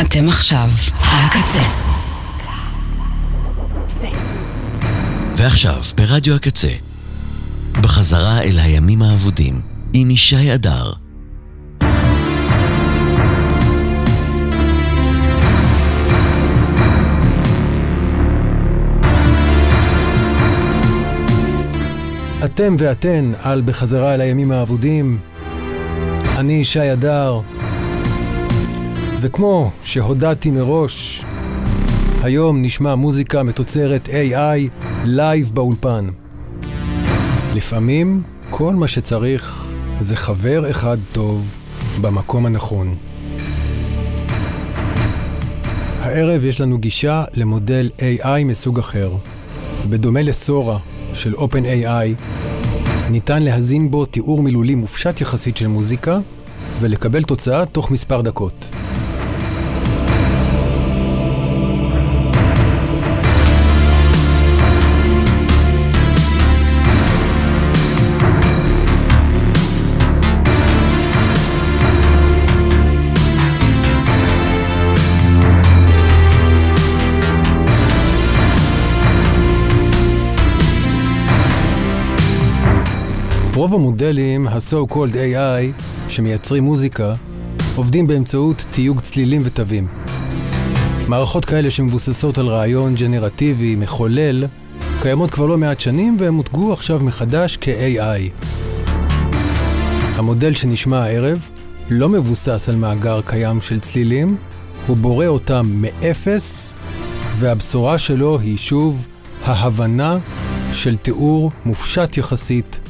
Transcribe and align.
אתם 0.00 0.28
עכשיו 0.28 0.68
על 1.02 1.24
הקצה. 1.26 1.62
ועכשיו, 5.36 5.82
ברדיו 5.96 6.34
הקצה, 6.34 6.72
בחזרה 7.72 8.42
אל 8.42 8.58
הימים 8.58 9.02
האבודים, 9.02 9.60
עם 9.92 10.10
ישי 10.10 10.54
אדר. 10.54 10.92
אתם 22.44 22.76
ואתן 22.78 23.32
על 23.42 23.62
בחזרה 23.64 24.14
אל 24.14 24.20
הימים 24.20 24.52
האבודים. 24.52 25.18
אני 26.38 26.52
ישי 26.52 26.92
אדר, 26.92 27.40
וכמו 29.22 29.70
שהודעתי 29.84 30.50
מראש, 30.50 31.24
היום 32.22 32.62
נשמע 32.62 32.94
מוזיקה 32.94 33.42
מתוצרת 33.42 34.08
AI 34.08 34.70
לייב 35.04 35.50
באולפן. 35.54 36.08
לפעמים 37.54 38.22
כל 38.50 38.74
מה 38.74 38.88
שצריך 38.88 39.72
זה 40.00 40.16
חבר 40.16 40.70
אחד 40.70 40.96
טוב 41.12 41.58
במקום 42.00 42.46
הנכון. 42.46 42.94
הערב 46.00 46.44
יש 46.44 46.60
לנו 46.60 46.78
גישה 46.78 47.24
למודל 47.34 47.90
AI 47.98 48.44
מסוג 48.44 48.78
אחר. 48.78 49.12
בדומה 49.90 50.22
ל 50.22 50.33
Sora 50.33 50.78
של 51.14 51.34
OpenAI, 51.34 52.22
ניתן 53.10 53.42
להזין 53.42 53.90
בו 53.90 54.06
תיאור 54.06 54.42
מילולי 54.42 54.74
מופשט 54.74 55.20
יחסית 55.20 55.56
של 55.56 55.66
מוזיקה 55.66 56.18
ולקבל 56.80 57.22
תוצאה 57.22 57.66
תוך 57.66 57.90
מספר 57.90 58.20
דקות. 58.20 58.79
רוב 83.60 83.74
המודלים, 83.74 84.48
ה-so 84.48 84.92
called 84.92 85.12
AI, 85.12 85.82
שמייצרים 86.08 86.62
מוזיקה, 86.62 87.14
עובדים 87.76 88.06
באמצעות 88.06 88.66
תיוג 88.70 89.00
צלילים 89.00 89.40
ותווים. 89.44 89.86
מערכות 91.08 91.44
כאלה 91.44 91.70
שמבוססות 91.70 92.38
על 92.38 92.46
רעיון 92.46 92.94
ג'נרטיבי, 92.94 93.76
מחולל, 93.76 94.44
קיימות 95.02 95.30
כבר 95.30 95.46
לא 95.46 95.58
מעט 95.58 95.80
שנים 95.80 96.16
והן 96.18 96.34
הותגו 96.34 96.72
עכשיו 96.72 97.00
מחדש 97.02 97.58
כ-AI. 97.60 98.46
המודל 100.16 100.54
שנשמע 100.54 101.02
הערב 101.02 101.48
לא 101.90 102.08
מבוסס 102.08 102.68
על 102.68 102.76
מאגר 102.76 103.20
קיים 103.26 103.60
של 103.60 103.80
צלילים, 103.80 104.36
הוא 104.86 104.96
בורא 104.96 105.26
אותם 105.26 105.66
מאפס, 105.74 106.74
והבשורה 107.38 107.98
שלו 107.98 108.38
היא 108.38 108.58
שוב 108.58 109.06
ההבנה 109.44 110.18
של 110.72 110.96
תיאור 110.96 111.50
מופשט 111.64 112.16
יחסית 112.16 112.80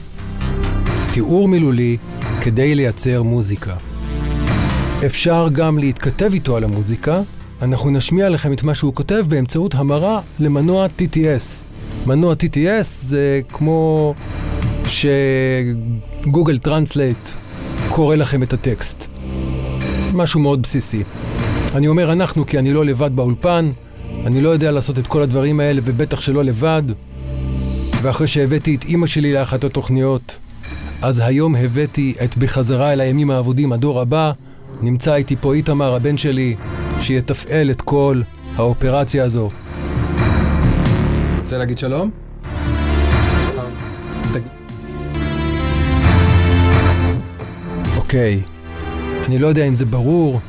תיאור 1.12 1.48
מילולי 1.48 1.96
כדי 2.40 2.74
לייצר 2.74 3.22
מוזיקה. 3.22 3.74
אפשר 5.06 5.48
גם 5.52 5.78
להתכתב 5.78 6.30
איתו 6.32 6.56
על 6.56 6.64
המוזיקה, 6.64 7.20
אנחנו 7.62 7.90
נשמיע 7.90 8.28
לכם 8.28 8.52
את 8.52 8.62
מה 8.62 8.74
שהוא 8.74 8.94
כותב 8.94 9.24
באמצעות 9.28 9.74
המרה 9.74 10.20
למנוע 10.40 10.86
TTS. 10.98 11.68
מנוע 12.06 12.34
TTS 12.34 12.84
זה 12.84 13.40
כמו 13.48 14.14
ש 14.86 15.29
Google 15.29 16.58
Translate 16.58 17.28
קורא 17.88 18.16
לכם 18.16 18.42
את 18.42 18.52
הטקסט. 18.52 19.06
משהו 20.12 20.40
מאוד 20.40 20.62
בסיסי. 20.62 21.02
אני 21.74 21.88
אומר 21.88 22.12
אנחנו 22.12 22.46
כי 22.46 22.58
אני 22.58 22.72
לא 22.72 22.84
לבד 22.84 23.10
באולפן, 23.16 23.70
אני 24.26 24.40
לא 24.40 24.48
יודע 24.48 24.70
לעשות 24.70 24.98
את 24.98 25.06
כל 25.06 25.22
הדברים 25.22 25.60
האלה 25.60 25.80
ובטח 25.84 26.20
שלא 26.20 26.44
לבד. 26.44 26.82
ואחרי 28.02 28.26
שהבאתי 28.26 28.74
את 28.74 28.84
אימא 28.84 29.06
שלי 29.06 29.32
לאחת 29.32 29.64
התוכניות, 29.64 30.38
אז 31.02 31.18
היום 31.24 31.56
הבאתי 31.56 32.14
את 32.24 32.36
בחזרה 32.36 32.92
אל 32.92 33.00
הימים 33.00 33.30
האבודים, 33.30 33.72
הדור 33.72 34.00
הבא. 34.00 34.32
נמצא 34.82 35.14
איתי 35.14 35.36
פה 35.36 35.54
איתמר, 35.54 35.94
הבן 35.94 36.16
שלי, 36.16 36.56
שיתפעל 37.00 37.70
את 37.70 37.82
כל 37.82 38.20
האופרציה 38.56 39.24
הזו. 39.24 39.50
רוצה 41.40 41.58
להגיד 41.58 41.78
שלום? 41.78 42.10
אוקיי, 47.96 48.40
אני 49.26 49.38
לא 49.38 49.46
יודע 49.46 49.64
אם 49.64 49.74
זה 49.74 49.84
ברור, 49.84 50.40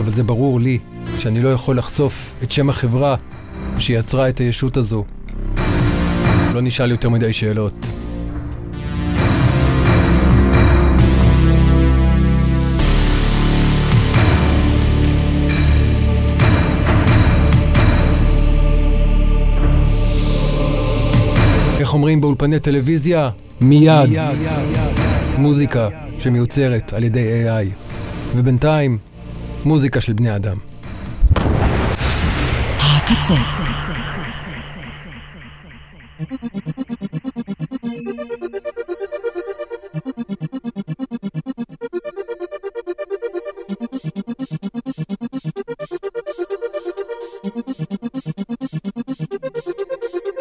אבל 0.00 0.12
זה 0.12 0.22
ברור 0.22 0.60
לי 0.60 0.78
שאני 1.18 1.40
לא 1.40 1.48
יכול 1.48 1.78
לחשוף 1.78 2.34
את 2.42 2.50
שם 2.50 2.70
החברה 2.70 3.16
שיצרה 3.78 4.28
את 4.28 4.40
הישות 4.40 4.76
הזו. 4.76 5.04
לא 6.54 6.60
נשאל 6.60 6.90
יותר 6.90 7.08
מדי 7.08 7.32
שאלות. 7.32 7.74
איך 21.90 21.94
אומרים 21.94 22.20
באולפני 22.20 22.60
טלוויזיה? 22.60 23.30
מיד. 23.60 24.18
מוזיקה 25.38 25.88
שמיוצרת 26.18 26.92
על 26.92 27.04
ידי 27.04 27.44
AI. 27.46 27.66
ובינתיים, 28.36 28.98
מוזיקה 29.64 30.00
של 30.00 30.12
בני 30.12 30.36
אדם. 30.36 30.58
הקצה. 32.78 33.34
Thank 36.30 36.54
you. 50.34 50.39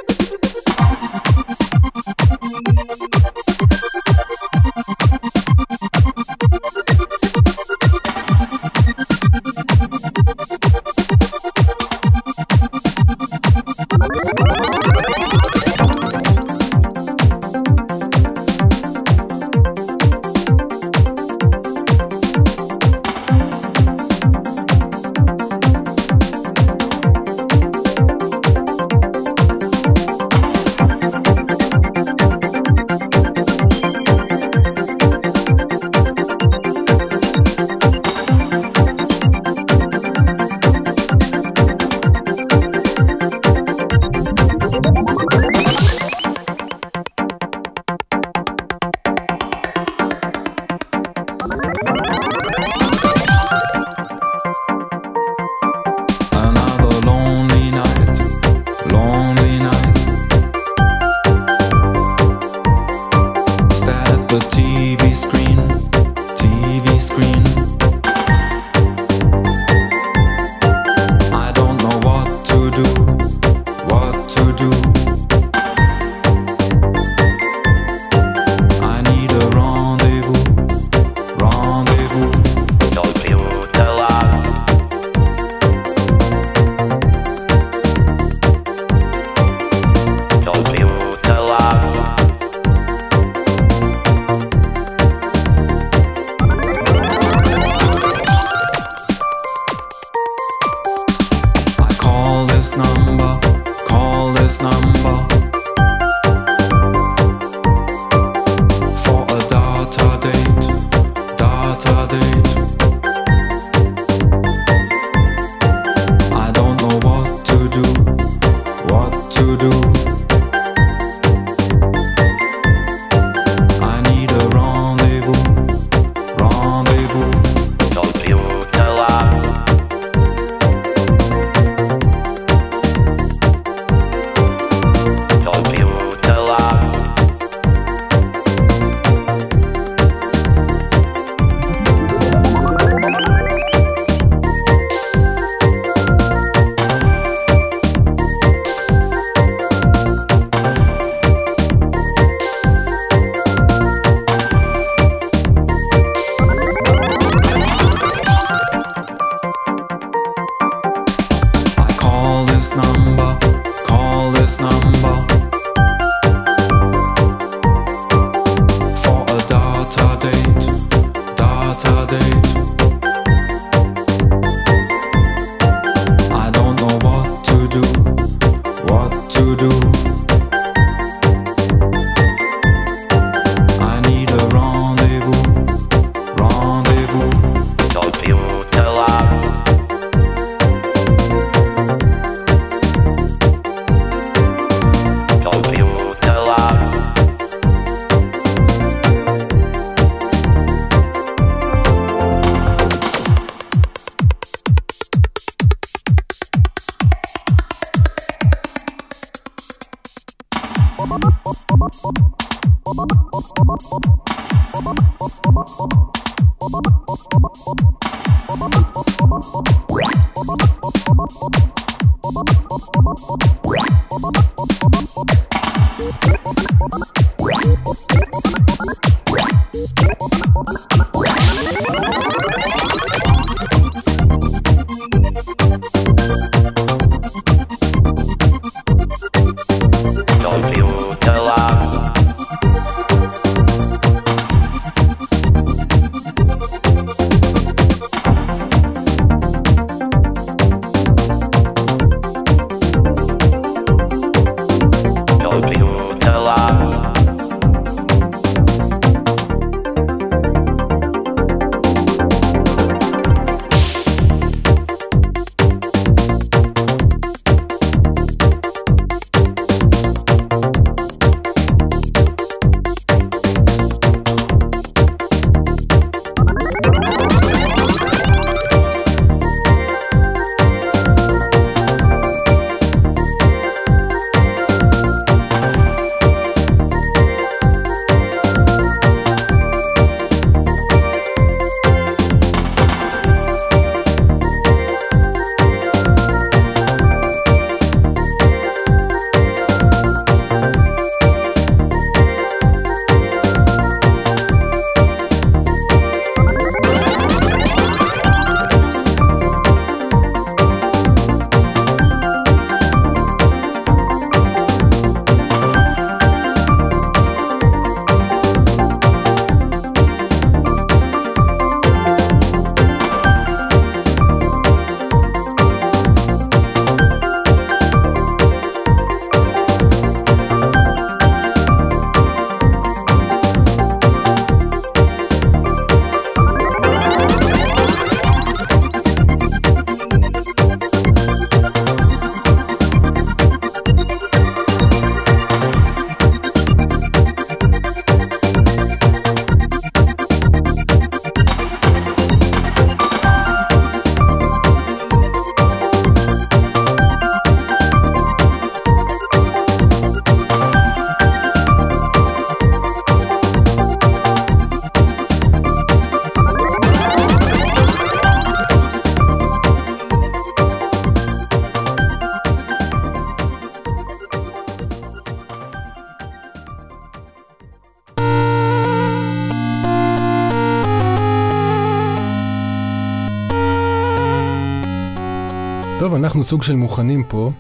אנחנו 386.19 386.43
סוג 386.43 386.63
של 386.63 386.75
מוכנים 386.75 387.23
פה. 387.23 387.51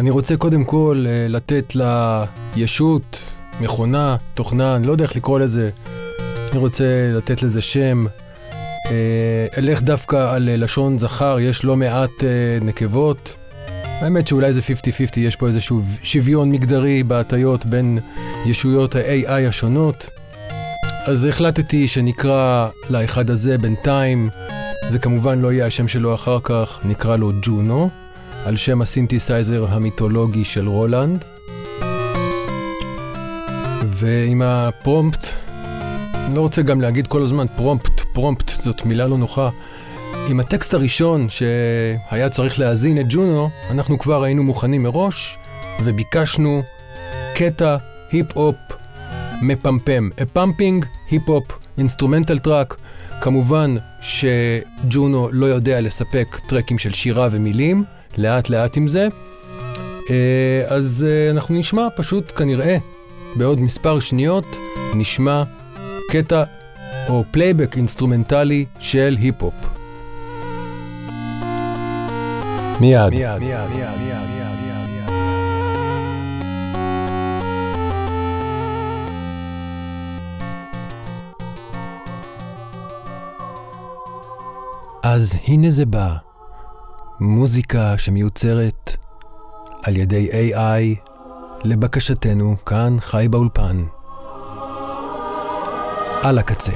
אני 0.00 0.10
רוצה 0.10 0.36
קודם 0.36 0.64
כל 0.64 1.04
אה, 1.08 1.28
לתת 1.28 1.72
לישות, 2.56 3.22
מכונה, 3.60 4.16
תוכנה, 4.34 4.76
אני 4.76 4.86
לא 4.86 4.92
יודע 4.92 5.04
איך 5.04 5.16
לקרוא 5.16 5.38
לזה. 5.40 5.70
אני 6.52 6.58
רוצה 6.58 6.84
לתת 7.14 7.42
לזה 7.42 7.60
שם. 7.60 8.06
אה, 8.86 9.46
אלך 9.58 9.82
דווקא 9.82 10.34
על 10.34 10.48
אה, 10.48 10.56
לשון 10.56 10.98
זכר, 10.98 11.40
יש 11.40 11.64
לא 11.64 11.76
מעט 11.76 12.24
נקבות. 12.62 13.36
האמת 14.00 14.26
שאולי 14.26 14.52
זה 14.52 14.60
50-50, 14.60 14.62
יש 15.16 15.36
פה 15.36 15.46
איזשהו 15.46 15.80
שוויון 16.02 16.50
מגדרי 16.50 17.02
בהטיות 17.02 17.66
בין 17.66 17.98
ישויות 18.46 18.96
ה-AI 18.96 19.48
השונות. 19.48 20.10
אז 21.04 21.24
החלטתי 21.24 21.88
שנקרא 21.88 22.68
לאחד 22.90 23.30
הזה 23.30 23.58
בינתיים 23.58 24.30
זה 24.90 24.98
כמובן 24.98 25.38
לא 25.38 25.52
יהיה 25.52 25.66
השם 25.66 25.88
שלו 25.88 26.14
אחר 26.14 26.38
כך, 26.42 26.80
נקרא 26.84 27.16
לו 27.16 27.32
ג'ונו, 27.42 27.90
על 28.44 28.56
שם 28.56 28.82
הסינתסייזר 28.82 29.66
המיתולוגי 29.70 30.44
של 30.44 30.68
רולנד. 30.68 31.24
ועם 33.84 34.42
ה 34.44 34.54
prompt, 34.54 35.26
אני 36.14 36.34
לא 36.34 36.40
רוצה 36.40 36.62
גם 36.62 36.80
להגיד 36.80 37.06
כל 37.06 37.22
הזמן 37.22 37.46
prompt, 37.56 38.00
prompt 38.12 38.48
זאת 38.48 38.84
מילה 38.84 39.06
לא 39.06 39.18
נוחה. 39.18 39.50
עם 40.28 40.40
הטקסט 40.40 40.74
הראשון 40.74 41.28
שהיה 41.28 42.28
צריך 42.30 42.60
להזין 42.60 43.00
את 43.00 43.06
ג'ונו, 43.08 43.50
אנחנו 43.70 43.98
כבר 43.98 44.22
היינו 44.22 44.42
מוכנים 44.42 44.82
מראש, 44.82 45.38
וביקשנו 45.84 46.62
קטע 47.34 47.76
היפ-הופ 48.12 48.56
מפמפם. 49.42 50.08
A 50.16 50.38
pumping 50.38 50.84
hip-hop 51.10 51.52
instrumental 51.78 52.46
track 52.46 52.74
כמובן 53.20 53.76
שג'ונו 54.20 55.28
לא 55.32 55.46
יודע 55.46 55.80
לספק 55.80 56.40
track 56.46 56.69
ים 56.69 56.78
של 56.78 56.92
שירה 56.92 57.28
ומילים, 57.30 57.84
לאט 58.18 58.50
לאט 58.50 58.76
עם 58.76 58.88
זה. 58.88 59.08
אה, 60.10 60.62
אז 60.66 61.06
אה, 61.08 61.30
אנחנו 61.30 61.54
נשמע 61.54 61.88
פשוט 61.96 62.32
כנראה 62.36 62.76
בעוד 63.36 63.60
מספר 63.60 64.00
שניות 64.00 64.56
נשמע 64.94 65.42
קטע 66.10 66.44
או 67.08 67.24
פלייבק 67.30 67.76
אינסטרומנטלי 67.76 68.64
של 68.78 69.16
היפ-הופ. 69.20 69.54
מיד. 72.80 73.10
מיד, 73.10 73.38
מיד, 73.38 73.68
מיד, 73.74 73.88
מיד. 74.02 74.59
אז 85.02 85.38
הנה 85.46 85.70
זה 85.70 85.86
בא, 85.86 86.16
מוזיקה 87.20 87.98
שמיוצרת 87.98 88.96
על 89.82 89.96
ידי 89.96 90.28
AI 90.30 91.10
לבקשתנו 91.64 92.56
כאן 92.66 92.96
חי 93.00 93.26
באולפן. 93.30 93.84
על 96.22 96.38
הקצה. 96.38 96.72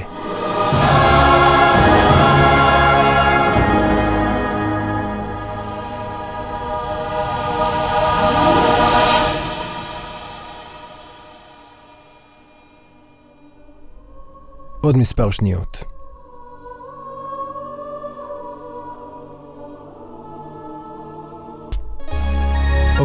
עוד 14.81 14.97
מספר 14.97 15.31
שניות. 15.31 15.94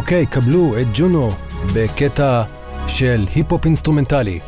אוקיי, 0.01 0.25
קבלו 0.25 0.73
את 0.81 0.87
ג'ונו 0.93 1.31
בקטע 1.73 2.43
של 2.87 3.25
היפ-הופ 3.35 3.65
אינסטרומנטלי. 3.65 4.39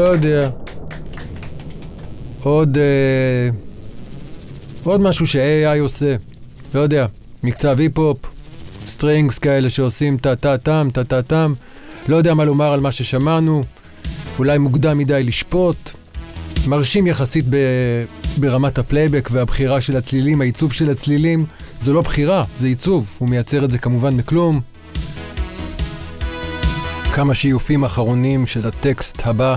לא 0.00 0.04
יודע. 0.04 0.50
עוד... 2.42 2.78
אה, 2.78 3.50
עוד 4.84 5.00
משהו 5.00 5.26
ש-AI 5.26 5.80
עושה, 5.80 6.16
לא 6.74 6.80
יודע, 6.80 7.06
מקצב 7.42 7.78
היפ-הופ, 7.78 8.18
strings 8.88 9.38
כאלה 9.38 9.70
שעושים 9.70 10.16
טה-טה-טם, 10.16 10.88
טה-טה-טם, 10.92 11.54
לא 12.08 12.16
יודע 12.16 12.34
מה 12.34 12.44
לומר 12.44 12.72
על 12.72 12.80
מה 12.80 12.92
ששמענו, 12.92 13.64
אולי 14.38 14.58
מוקדם 14.58 14.98
מדי 14.98 15.22
לשפוט, 15.22 15.90
מרשים 16.66 17.06
יחסית 17.06 17.44
ב... 17.50 17.56
ברמת 18.38 18.78
הפלייבק 18.78 19.28
והבחירה 19.32 19.80
של 19.80 19.96
הצלילים, 19.96 20.40
העיצוב 20.40 20.72
של 20.72 20.90
הצלילים, 20.90 21.46
זו 21.82 21.92
לא 21.92 22.00
בחירה, 22.00 22.44
זה 22.60 22.66
עיצוב, 22.66 23.16
הוא 23.18 23.28
מייצר 23.28 23.64
את 23.64 23.70
זה 23.70 23.78
כמובן 23.78 24.14
מכלום. 24.14 24.60
כמה 27.12 27.34
שיופים 27.34 27.84
אחרונים 27.84 28.46
של 28.46 28.68
הטקסט 28.68 29.26
הבא, 29.26 29.56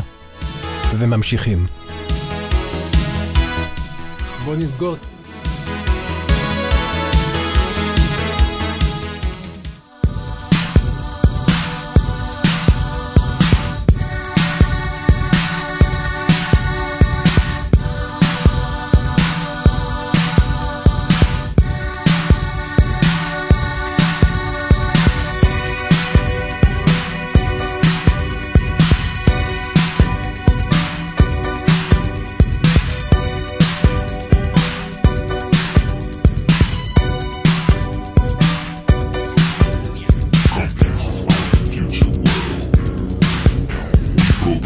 וממשיכים. 0.98 1.66
בוא 4.46 4.56
נסגור. 4.56 5.13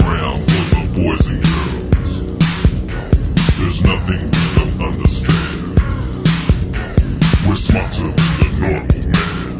playground 0.08 0.38
for 0.38 0.64
the 0.74 0.84
boys 0.96 1.28
and 1.28 1.44
girls. 1.44 2.12
There's 3.58 3.84
nothing 3.84 4.22
we 4.24 4.44
don't 4.56 4.78
understand. 4.88 5.80
We're 7.48 7.56
smarter 7.56 8.04
than 8.04 8.14
the 8.38 8.48
normal 8.60 9.02
man. 9.12 9.57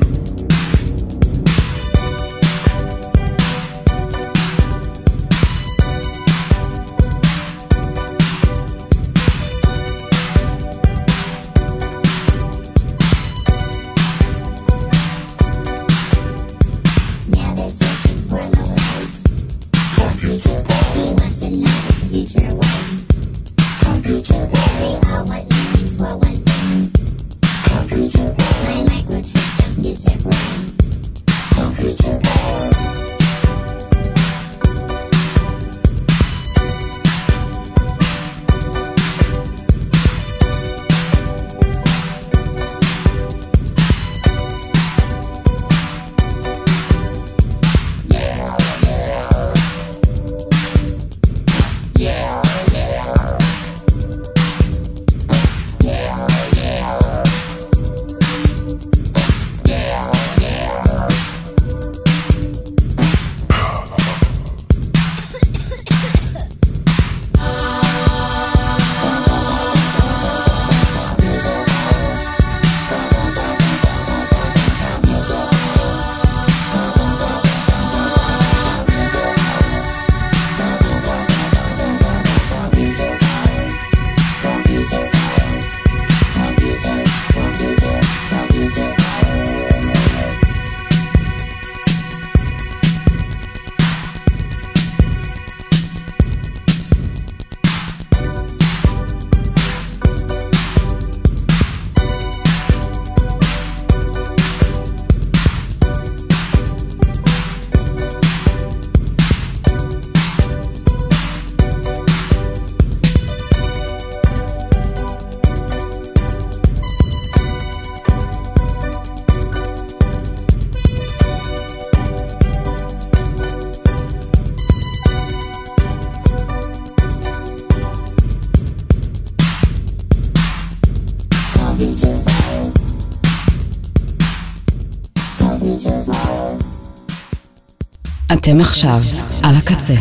אתם 138.50 138.60
עכשיו 138.60 139.02
על 139.44 139.56
הקצה. 139.56 139.94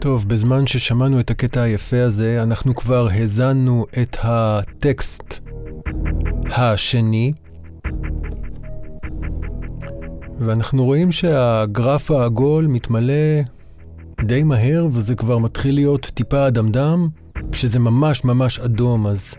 טוב, 0.00 0.28
בזמן 0.28 0.66
ששמענו 0.66 1.20
את 1.20 1.30
הקטע 1.30 1.62
היפה 1.62 2.02
הזה, 2.02 2.42
אנחנו 2.42 2.74
כבר 2.74 3.08
האזנו 3.10 3.86
את 4.02 4.16
הטקסט 4.22 5.40
השני, 6.50 7.32
ואנחנו 10.38 10.84
רואים 10.84 11.12
שהגרף 11.12 12.10
העגול 12.10 12.66
מתמלא 12.66 13.42
די 14.24 14.42
מהר, 14.42 14.86
וזה 14.92 15.14
כבר 15.14 15.38
מתחיל 15.38 15.74
להיות 15.74 16.10
טיפה 16.14 16.48
אדמדם. 16.48 17.08
כשזה 17.52 17.78
ממש 17.78 18.24
ממש 18.24 18.58
אדום, 18.58 19.06
אז 19.06 19.34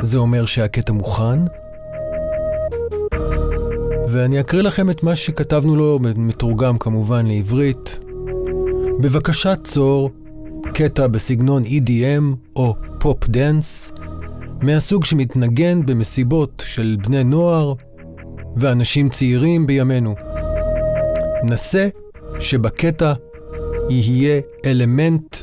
זה 0.00 0.18
אומר 0.18 0.46
שהקטע 0.46 0.92
מוכן. 0.92 1.38
ואני 4.10 4.40
אקריא 4.40 4.62
לכם 4.62 4.90
את 4.90 5.02
מה 5.02 5.16
שכתבנו 5.16 5.76
לו, 5.76 5.98
מתורגם 6.16 6.78
כמובן 6.78 7.26
לעברית. 7.26 7.98
בבקשה 9.00 9.56
צור, 9.56 10.10
קטע 10.74 11.06
בסגנון 11.06 11.62
EDM 11.62 12.22
או 12.56 12.74
pop 12.98 13.28
dance, 13.28 13.92
מהסוג 14.62 15.04
שמתנגן 15.04 15.86
במסיבות 15.86 16.62
של 16.66 16.96
בני 17.06 17.24
נוער 17.24 17.72
ואנשים 18.56 19.08
צעירים 19.08 19.66
בימינו. 19.66 20.14
נסה 21.44 21.88
שבקטע 22.40 23.12
יהיה 23.88 24.40
אלמנט 24.66 25.36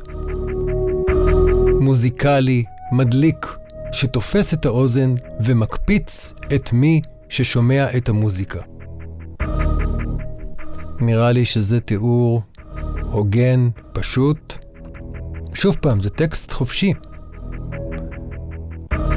מוזיקלי 1.79 2.63
מדליק 2.91 3.55
שתופס 3.91 4.53
את 4.53 4.65
האוזן 4.65 5.13
ומקפיץ 5.39 6.33
את 6.55 6.73
מי 6.73 7.01
ששומע 7.29 7.97
את 7.97 8.09
המוזיקה. 8.09 8.59
נראה 10.99 11.31
לי 11.31 11.45
שזה 11.45 11.79
תיאור 11.79 12.41
הוגן, 13.11 13.69
פשוט. 13.93 14.57
שוב 15.53 15.77
פעם, 15.81 15.99
זה 15.99 16.09
טקסט 16.09 16.51
חופשי. 16.51 16.93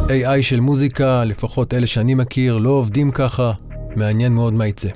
AI 0.09 0.42
של 0.42 0.61
מוזיקה, 0.61 1.25
לפחות 1.25 1.75
אלה 1.75 1.87
שאני 1.87 2.14
מכיר, 2.14 2.59
לא 2.59 2.71
עובדים 2.71 3.11
ככה, 3.11 3.53
מעניין 3.97 4.33
מאוד 4.33 4.55
מה 4.55 4.66
יצא. 4.66 4.88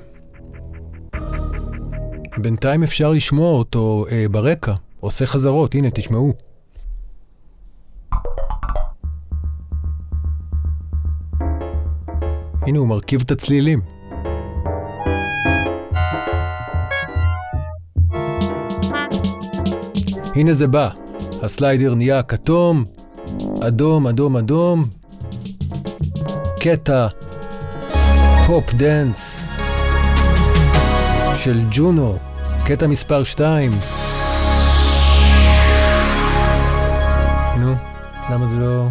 בינתיים 2.37 2.83
אפשר 2.83 3.11
לשמוע 3.11 3.57
אותו 3.57 4.05
אה, 4.11 4.25
ברקע, 4.31 4.73
עושה 4.99 5.25
חזרות, 5.25 5.75
הנה, 5.75 5.89
תשמעו. 5.89 6.33
הנה, 12.67 12.79
הוא 12.79 12.87
מרכיב 12.87 13.21
את 13.21 13.31
הצלילים. 13.31 13.81
הנה 20.35 20.53
זה 20.53 20.67
בא. 20.67 20.89
ה 21.41 21.49
slider 21.49 21.95
נהיה 21.95 22.23
כתום, 22.23 22.85
אדום, 23.67 24.07
אדום, 24.07 24.37
אדום. 24.37 24.89
קטע 26.59 27.07
pop 28.47 28.73
dance 28.73 29.49
של 31.35 31.59
ג'ונו, 31.71 32.17
קטע 32.65 32.87
מספר 32.87 33.23
2. 33.23 33.71
נו, 37.59 37.73
למה 38.31 38.47
זה 38.47 38.55
לא... 38.55 38.87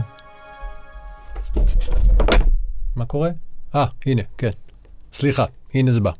מה 2.96 3.04
קורה? 3.04 3.30
אה, 3.74 3.86
הנה, 4.06 4.22
כן. 4.38 4.50
סליחה, 5.12 5.44
הנה 5.74 5.92
זה 5.92 6.00
בא. 6.00 6.10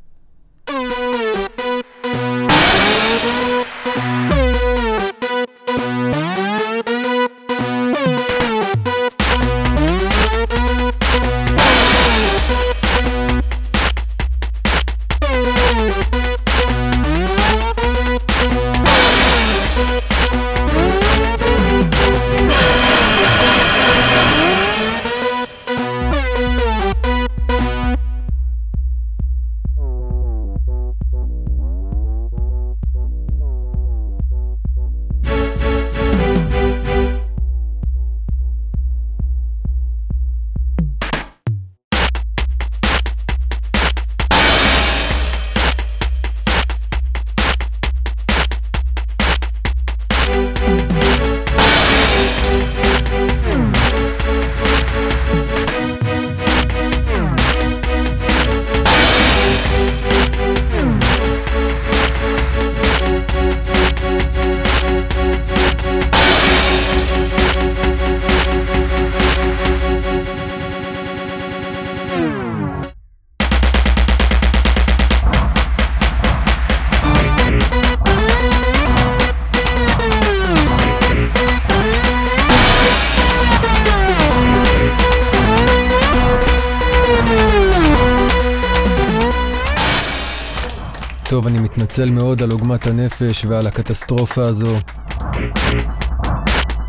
מתנצל 91.93 92.11
מאוד 92.11 92.43
על 92.43 92.51
עוגמת 92.51 92.87
הנפש 92.87 93.45
ועל 93.45 93.67
הקטסטרופה 93.67 94.43
הזו. 94.43 94.77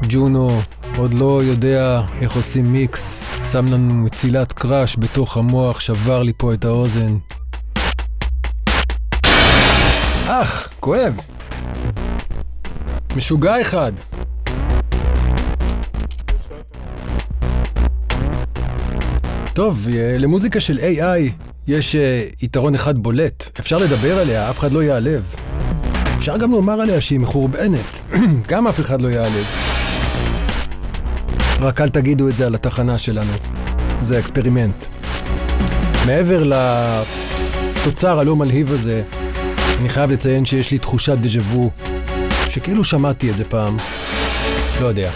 ג'ונו 0.10 0.62
עוד 0.98 1.14
לא 1.14 1.44
יודע 1.44 2.02
איך 2.22 2.36
עושים 2.36 2.72
מיקס, 2.72 3.26
שם 3.52 3.66
לנו 3.66 3.94
מצילת 3.94 4.52
קראש 4.52 4.98
בתוך 5.00 5.38
המוח, 5.38 5.80
שבר 5.80 6.24
לי 6.24 6.34
פה 6.38 6.54
את 6.54 6.66
האוזן. 6.66 7.18
אך, 10.28 10.70
כואב. 10.80 11.20
משוגע 13.16 13.62
אחד. 13.62 13.94
טוב, 19.54 19.88
אה, 19.94 20.18
למוזיקה 20.18 20.60
של 20.60 20.78
AI 20.78 21.53
יש 21.68 21.96
uh, 21.96 22.44
יתרון 22.46 22.76
אחד 22.76 22.98
בולט, 22.98 23.60
אפשר 23.60 23.78
לדבר 23.78 24.20
עליה, 24.20 24.50
אף 24.50 24.60
אחד 24.60 24.74
לא 24.74 24.84
ייעלב. 24.84 25.36
אפשר 26.18 26.38
גם 26.38 26.52
לומר 26.52 26.82
עליה 26.82 27.02
שהיא 27.02 27.20
מחורבנת, 27.20 28.02
גם 28.50 28.68
אף 28.68 28.80
אחד 28.80 29.02
לא 29.02 29.08
ייעלב. 29.08 29.46
רק 31.60 31.82
אל 31.82 31.90
תגידו 31.90 32.30
את 32.30 32.38
זה 32.38 32.46
על 32.46 32.56
התחנה 32.56 32.98
שלנו, 32.98 33.32
זה 34.02 34.20
experiment. 34.20 34.86
מעבר 36.06 36.44
לתוצר 37.76 38.20
הלא 38.20 38.36
מלהיב 38.36 38.74
הזה, 38.74 39.04
אני 39.80 39.90
חייב 39.90 40.12
לציין 40.12 40.46
שיש 40.46 40.72
לי 40.72 40.78
תחושת 40.78 41.18
דז'ה 41.18 41.42
וו, 41.42 41.72
שכאילו 42.50 42.84
שמעתי 42.84 43.30
את 43.30 43.38
זה 43.38 43.46
פעם. 43.46 43.78
לא 44.82 44.88
יודע. 44.88 45.12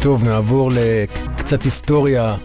טוב, 0.00 0.24
נעבור 0.24 0.70
לקצת 0.74 1.62
היסטוריה 1.62 2.36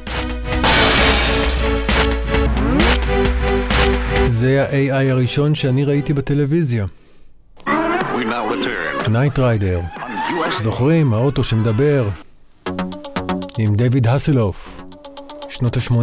זה 4.31 4.63
ה-AI 4.63 5.11
הראשון 5.11 5.55
שאני 5.55 5.85
ראיתי 5.85 6.13
בטלוויזיה. 6.13 6.85
Knight 9.09 9.39
Rider. 9.39 9.81
זוכרים? 10.59 11.13
האוטו 11.13 11.43
שמדבר. 11.43 12.09
עם 13.57 13.75
דייוויד 13.75 14.07
האסלוף. 14.07 14.81
שנות 15.49 15.77
ה-80. 15.77 15.93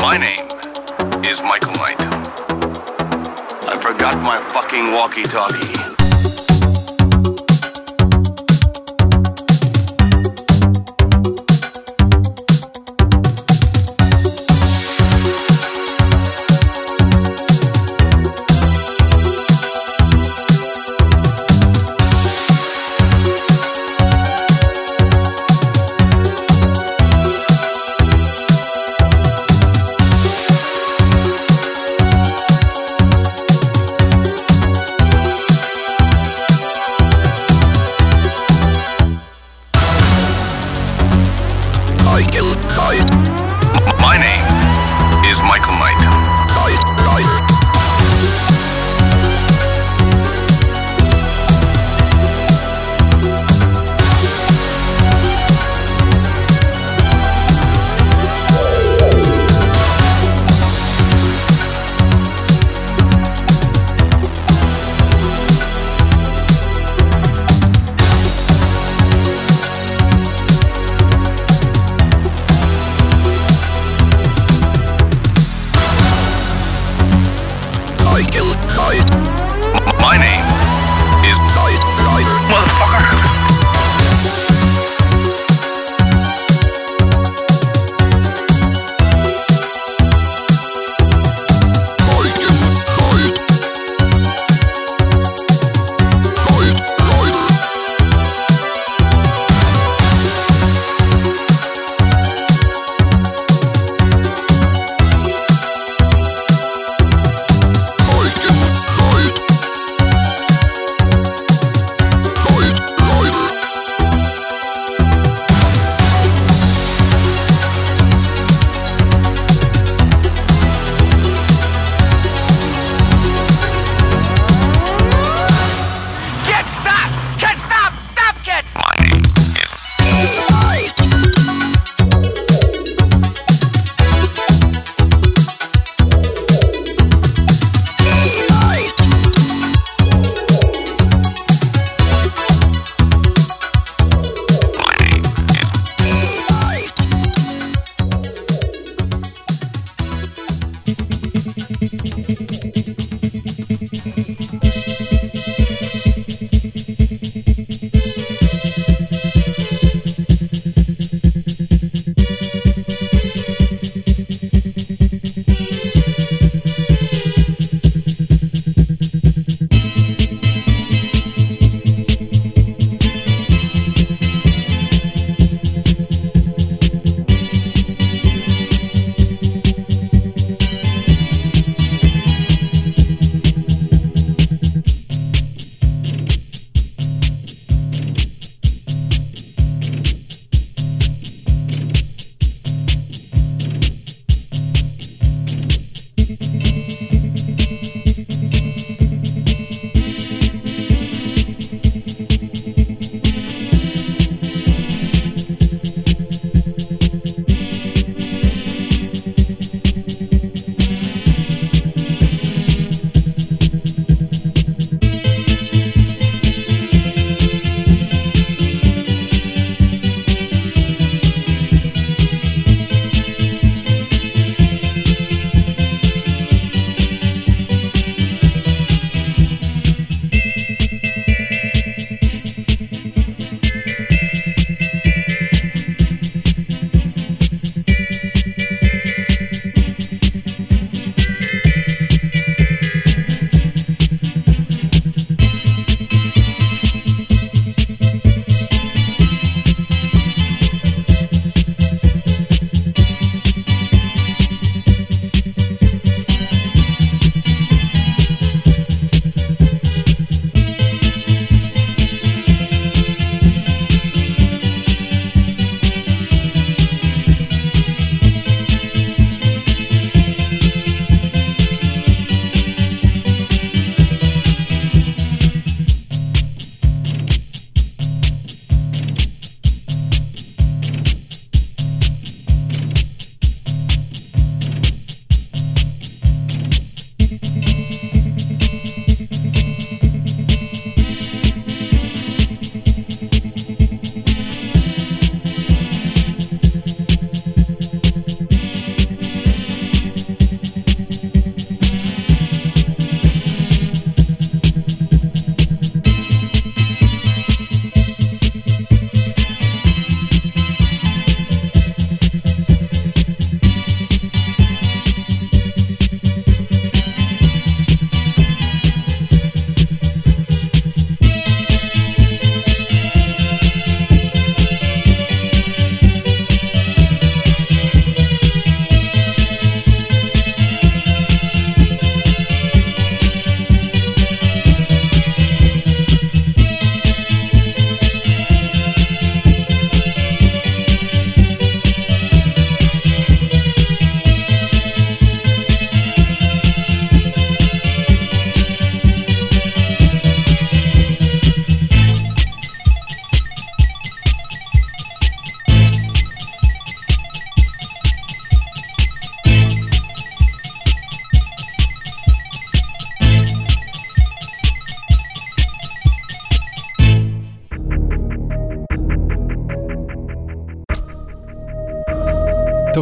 My 0.00 0.16
name 0.26 0.46
is 1.30 1.40
Michael 1.50 1.76
Knight. 1.80 2.00
I 3.72 3.76
forgot 3.86 4.16
my 4.30 4.38
fucking 4.54 4.86
walkie-talkie. 4.96 5.63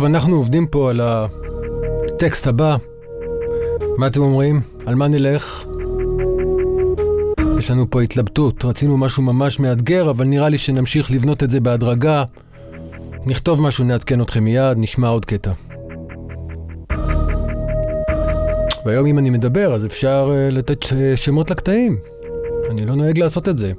טוב, 0.03 0.11
אנחנו 0.11 0.37
עובדים 0.37 0.67
פה 0.67 0.91
על 0.91 1.01
הטקסט 1.03 2.47
הבא. 2.47 2.77
מה 3.97 4.07
אתם 4.07 4.21
אומרים? 4.21 4.61
על 4.87 4.95
מה 4.95 5.09
נלך? 5.09 5.65
יש 7.59 7.71
לנו 7.71 7.91
פה 7.91 8.03
התלבטות, 8.03 8.65
רצינו 8.65 8.97
משהו 8.97 9.23
ממש 9.23 9.61
מאתגר, 9.61 10.11
אבל 10.11 10.25
נראה 10.25 10.49
לי 10.49 10.59
שנמשיך 10.59 11.11
לבנות 11.11 11.43
את 11.43 11.51
זה 11.51 11.61
בהדרגה. 11.61 12.25
נכתוב 13.27 13.62
משהו, 13.62 13.85
נעדכן 13.85 14.21
אתכם 14.21 14.45
מיד, 14.45 14.79
נשמע 14.79 15.09
עוד 15.09 15.25
קטע. 15.25 15.53
והיום 18.85 19.07
אם 19.07 19.19
אני 19.19 19.31
מדבר, 19.31 19.75
אז 19.75 19.87
אפשר 19.87 20.31
uh, 20.31 20.55
לתת 20.55 20.83
uh, 20.85 20.95
שמות 21.17 21.51
לקטעים. 21.51 21.99
אני 22.71 22.87
לא 22.87 22.95
נוהג 22.95 23.19
לעשות 23.19 23.49
את 23.49 23.59
זה. 23.59 23.73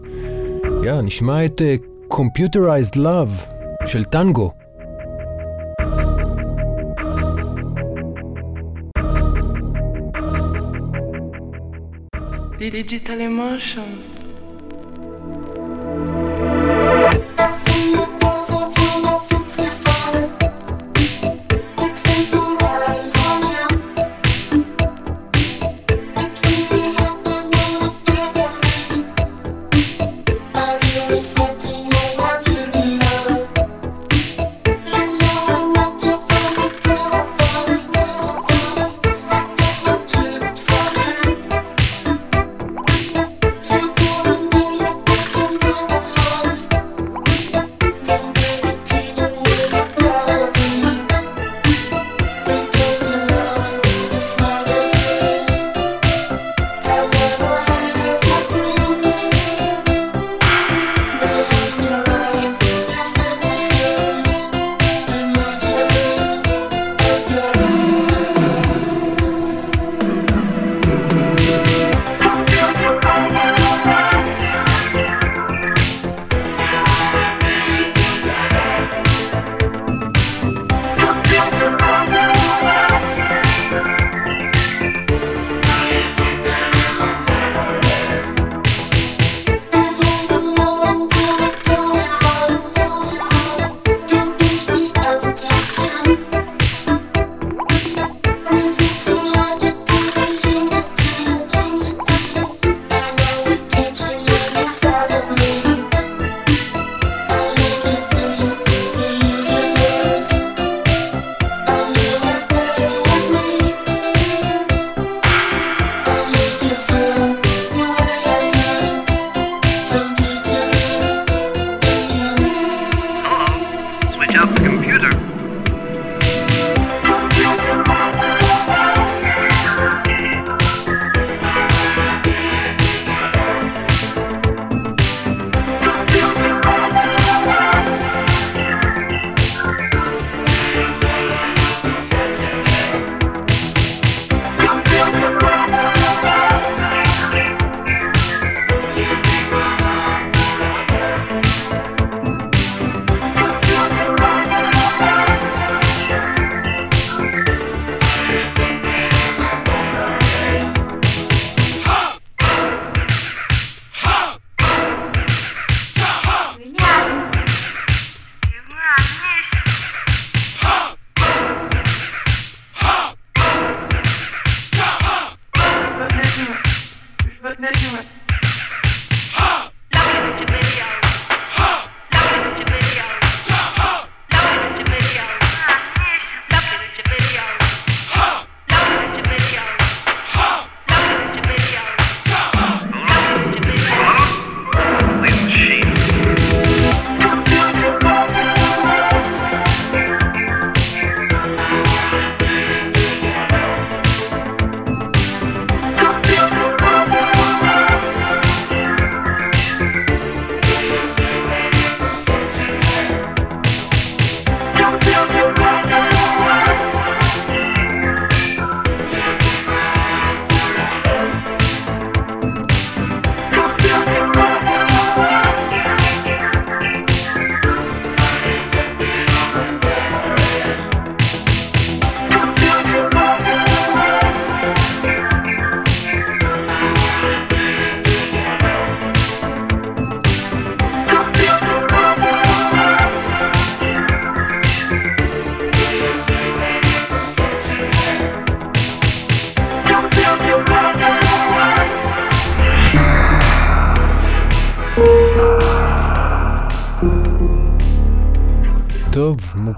יא, 0.83 0.91
yeah, 0.91 1.01
נשמע 1.01 1.45
את 1.45 1.61
uh, 1.61 2.13
Computerized 2.13 2.97
Love 2.97 3.55
של 3.85 4.03
טנגו. 4.03 4.62
Les 12.63 12.71
digital 12.71 13.19
emotions. 13.19 14.22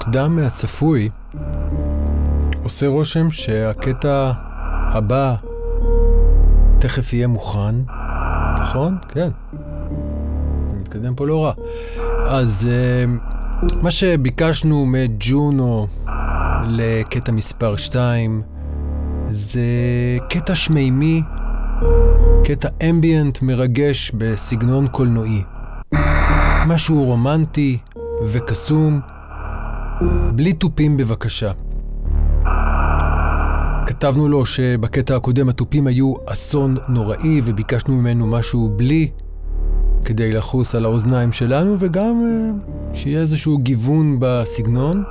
מוקדם 0.06 0.36
מהצפוי, 0.36 1.10
עושה 2.64 2.88
רושם 2.88 3.32
שהקטע 3.32 4.32
הבא 4.92 5.36
תכף 6.80 7.14
יהיה 7.14 7.28
מוכן, 7.28 7.76
נכון? 8.60 8.98
כן. 9.08 9.30
אני 9.54 10.80
מתקדם 10.80 11.16
פה 11.16 11.28
לא 11.28 11.46
רע. 11.46 11.54
אז 12.26 12.70
uh, 12.70 13.72
מה 13.82 13.92
שביקשנו 13.92 14.86
מג'ונו 14.86 15.88
לקטע 16.68 17.32
מספר 17.32 17.76
2. 17.76 18.42
זה 19.30 19.62
קטע 20.30 20.56
שמימי, 20.56 21.22
קטע 22.44 22.70
אמביאנט 22.90 23.42
מרגש 23.42 24.12
בסגנון 24.12 24.88
קולנועי. 24.88 25.44
משהו 26.68 27.04
רומנטי 27.04 27.78
וקסום, 28.26 29.02
בלי 30.36 30.54
תופים 30.54 30.98
בבקשה. 30.98 31.52
כתבנו 33.86 34.28
לו 34.28 34.46
שבקטע 34.46 35.16
הקודם 35.16 35.50
התופים 35.50 35.88
היו 35.88 36.14
אסון 36.26 36.78
נוראי 36.88 37.42
וביקשנו 37.44 37.96
ממנו 37.96 38.28
משהו 38.28 38.74
בלי, 38.76 39.10
כדי 40.06 40.32
לחוס 40.32 40.76
על 40.76 40.86
האוזניים 40.86 41.32
שלנו 41.32 41.76
וגם 41.80 42.24
uh, 42.24 42.96
שיהיה 42.96 43.20
איזשהו 43.20 43.58
גיוון 43.58 44.18
בסגנון. 44.20 45.04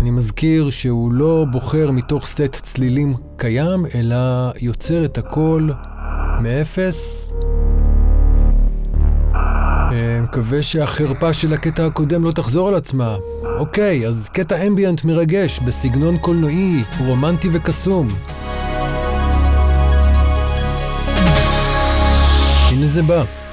אני 0.00 0.10
מזכיר 0.10 0.70
שהוא 0.70 1.12
לא 1.12 1.46
בוחר 1.52 1.90
מתוך 1.90 2.26
סט 2.26 2.56
צלילים 2.62 3.14
קיים, 3.36 3.86
אלא 3.94 4.16
יוצר 4.60 5.04
את 5.04 5.18
הכל 5.18 5.68
מאפס. 6.40 7.32
מקווה 10.26 10.62
שהחרפה 10.62 11.32
של 11.32 11.52
הקטע 11.52 11.86
הקודם 11.86 12.24
לא 12.24 12.32
תחזור 12.32 12.68
על 12.68 12.74
עצמה. 12.74 13.16
אוקיי, 13.58 14.06
אז 14.06 14.28
קטע 14.32 14.66
אמביאנט 14.66 15.04
מרגש, 15.04 15.60
בסגנון 15.60 16.18
קולנועי, 16.18 16.82
רומנטי 16.98 17.48
וקסום. 17.52 18.08
הנה 22.70 22.86
זה 22.86 23.02
בא. 23.02 23.45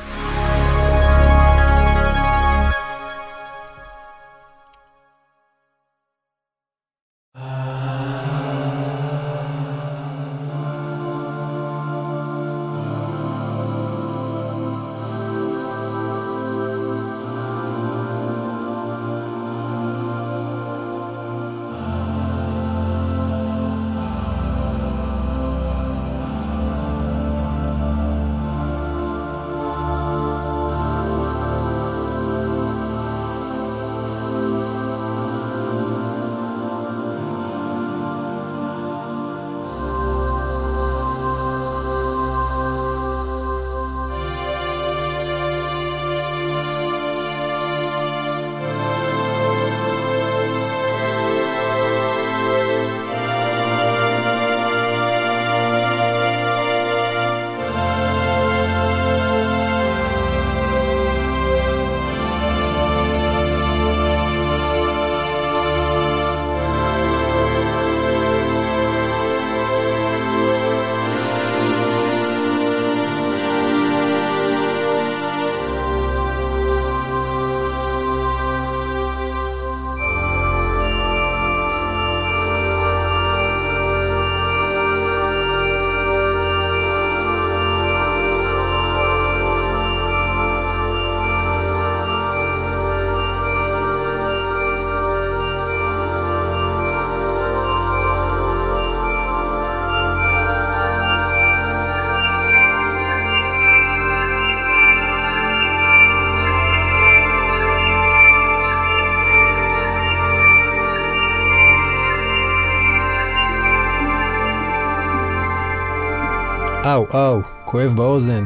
אאו, 116.93 117.05
אאו, 117.13 117.41
כואב 117.65 117.93
באוזן. 117.95 118.45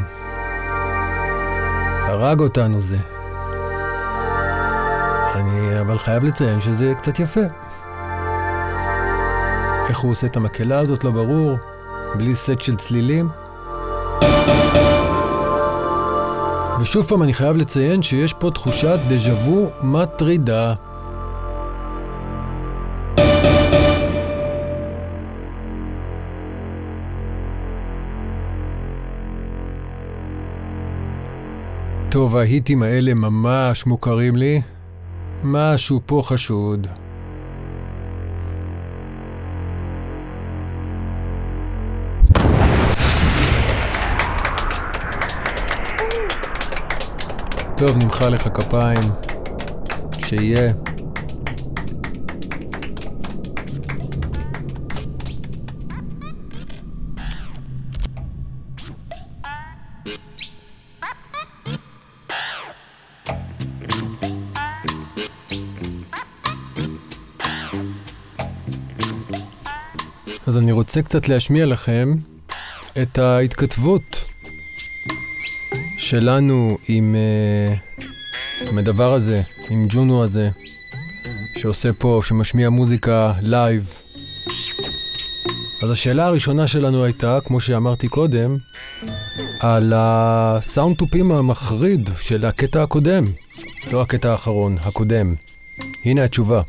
הרג 2.05 2.39
אותנו 2.39 2.81
זה. 2.81 2.97
אני 5.35 5.81
אבל 5.81 5.97
חייב 5.97 6.23
לציין 6.23 6.59
שזה 6.59 6.93
קצת 6.97 7.19
יפה. 7.19 7.41
איך 9.89 9.99
הוא 9.99 10.11
עושה 10.11 10.27
את 10.27 10.35
המקהלה 10.35 10.79
הזאת 10.79 11.03
לא 11.03 11.11
ברור, 11.11 11.57
בלי 12.15 12.35
סט 12.35 12.61
של 12.61 12.75
צלילים. 12.75 13.29
ושוב 16.81 17.05
פעם 17.05 17.23
אני 17.23 17.33
חייב 17.33 17.57
לציין 17.57 18.03
שיש 18.03 18.33
פה 18.33 18.51
תחושת 18.51 18.99
דז'ה 19.09 19.33
וו 19.33 19.71
מטרידה. 19.81 20.73
טוב, 32.17 32.37
ההיטים 32.37 32.83
האלה 32.83 33.13
ממש 33.13 33.85
מוכרים 33.85 34.35
לי. 34.35 34.61
משהו 35.43 36.01
פה 36.05 36.21
חשוד. 36.25 36.87
טוב, 47.77 47.97
נמחא 47.97 48.25
לך 48.25 48.47
כפיים. 48.53 48.99
שיהיה. 50.19 50.86
אז 70.47 70.57
אני 70.57 70.71
רוצה 70.71 71.01
קצת 71.01 71.29
להשמיע 71.29 71.65
לכם 71.65 72.15
את 73.01 73.17
ההתכתבות 73.17 74.25
שלנו 75.97 76.77
עם, 76.87 77.15
uh, 77.15 78.69
עם 78.69 78.77
הדבר 78.77 79.13
הזה, 79.13 79.41
עם 79.69 79.85
ג'ונו 79.89 80.23
הזה, 80.23 80.49
שעושה 81.57 81.93
פה, 81.93 82.21
שמשמיע 82.23 82.69
מוזיקה 82.69 83.33
לייב. 83.41 83.93
אז 85.83 85.91
השאלה 85.91 86.25
הראשונה 86.25 86.67
שלנו 86.67 87.03
הייתה, 87.03 87.39
כמו 87.45 87.61
שאמרתי 87.61 88.07
קודם, 88.07 88.57
על 89.59 89.93
הסאונד 89.95 90.97
תופים 90.97 91.31
המחריד 91.31 92.09
של 92.21 92.45
הקטע 92.45 92.83
הקודם. 92.83 93.25
לא 93.91 94.01
הקטע 94.01 94.31
האחרון, 94.31 94.77
הקודם. 94.81 95.35
הנה 96.05 96.23
התשובה. 96.23 96.61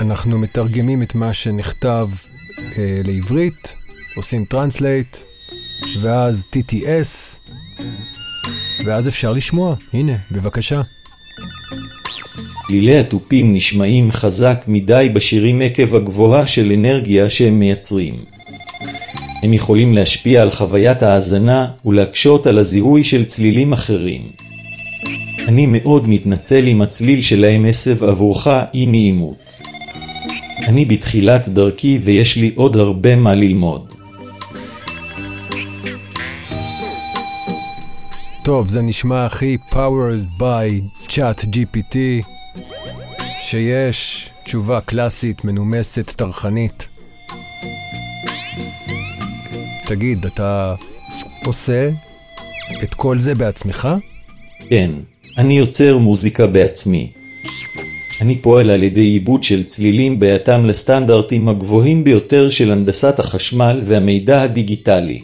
אנחנו 0.00 0.38
מתרגמים 0.38 1.02
את 1.02 1.14
מה 1.14 1.32
שנכתב 1.32 2.08
אה, 2.58 3.00
לעברית, 3.04 3.74
עושים 4.16 4.44
translate, 4.44 5.16
ואז 6.02 6.46
TTS, 6.56 7.40
ואז 8.86 9.08
אפשר 9.08 9.32
לשמוע. 9.32 9.74
הנה, 9.92 10.12
בבקשה. 10.30 10.82
צלילי 12.70 12.98
התופים 12.98 13.54
נשמעים 13.54 14.12
חזק 14.12 14.64
מדי 14.68 15.08
בשירים 15.14 15.62
עקב 15.62 15.94
הגבוהה 15.94 16.46
של 16.46 16.72
אנרגיה 16.72 17.30
שהם 17.30 17.58
מייצרים. 17.58 18.14
הם 19.42 19.52
יכולים 19.52 19.94
להשפיע 19.94 20.42
על 20.42 20.50
חוויית 20.50 21.02
ההאזנה 21.02 21.70
ולהקשות 21.84 22.46
על 22.46 22.58
הזיהוי 22.58 23.04
של 23.04 23.24
צלילים 23.24 23.72
אחרים. 23.72 24.22
אני 25.48 25.66
מאוד 25.66 26.08
מתנצל 26.08 26.66
אם 26.66 26.82
הצליל 26.82 27.20
שלהם 27.20 27.62
מסב 27.62 28.04
עבורך 28.04 28.46
אי 28.74 28.86
נעימות. 28.86 29.49
אני 30.68 30.84
בתחילת 30.84 31.48
דרכי 31.48 31.98
ויש 32.02 32.36
לי 32.36 32.52
עוד 32.54 32.76
הרבה 32.76 33.16
מה 33.16 33.34
ללמוד. 33.34 33.94
טוב, 38.44 38.68
זה 38.68 38.82
נשמע 38.82 39.26
הכי 39.26 39.56
powered 39.70 40.40
by 40.40 40.98
chat 41.08 41.44
GPT 41.44 41.96
שיש, 43.42 44.30
תשובה 44.44 44.80
קלאסית, 44.80 45.44
מנומסת, 45.44 46.10
טרחנית. 46.10 46.88
תגיד, 49.86 50.26
אתה 50.26 50.74
עושה 51.44 51.90
את 52.82 52.94
כל 52.94 53.18
זה 53.18 53.34
בעצמך? 53.34 53.88
כן, 54.68 54.90
אני 55.38 55.58
יוצר 55.58 55.98
מוזיקה 55.98 56.46
בעצמי. 56.46 57.19
אני 58.20 58.36
פועל 58.36 58.70
על 58.70 58.82
ידי 58.82 59.00
עיבוד 59.00 59.42
של 59.42 59.64
צלילים 59.64 60.18
בהתאם 60.20 60.66
לסטנדרטים 60.66 61.48
הגבוהים 61.48 62.04
ביותר 62.04 62.50
של 62.50 62.70
הנדסת 62.72 63.18
החשמל 63.18 63.80
והמידע 63.84 64.42
הדיגיטלי. 64.42 65.22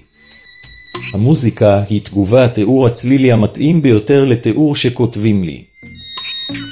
המוזיקה 1.12 1.82
היא 1.88 2.00
תגובה 2.00 2.44
התיאור 2.44 2.86
הצלילי 2.86 3.32
המתאים 3.32 3.82
ביותר 3.82 4.24
לתיאור 4.24 4.76
שכותבים 4.76 5.44
לי. 5.44 5.62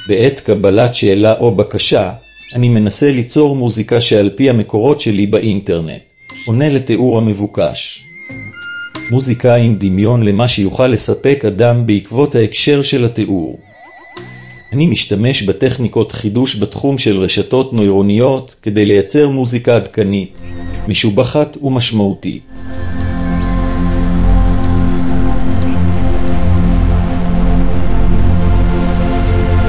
בעת 0.09 0.39
קבלת 0.39 0.95
שאלה 0.95 1.33
או 1.39 1.55
בקשה, 1.55 2.13
אני 2.55 2.69
מנסה 2.69 3.11
ליצור 3.11 3.55
מוזיקה 3.55 3.99
שעל 3.99 4.29
פי 4.35 4.49
המקורות 4.49 5.01
שלי 5.01 5.27
באינטרנט, 5.27 6.01
עונה 6.47 6.69
לתיאור 6.69 7.17
המבוקש. 7.17 8.03
מוזיקה 9.11 9.55
עם 9.55 9.75
דמיון 9.75 10.23
למה 10.23 10.47
שיוכל 10.47 10.87
לספק 10.87 11.43
אדם 11.47 11.87
בעקבות 11.87 12.35
ההקשר 12.35 12.81
של 12.81 13.05
התיאור. 13.05 13.59
אני 14.75 14.87
משתמש 14.87 15.43
בטכניקות 15.43 16.11
חידוש 16.11 16.55
בתחום 16.55 16.97
של 16.97 17.17
רשתות 17.17 17.73
נוירוניות 17.73 18.55
כדי 18.61 18.85
לייצר 18.85 19.29
מוזיקה 19.29 19.75
עדכנית, 19.75 20.33
משובחת 20.87 21.57
ומשמעותית. 21.61 22.43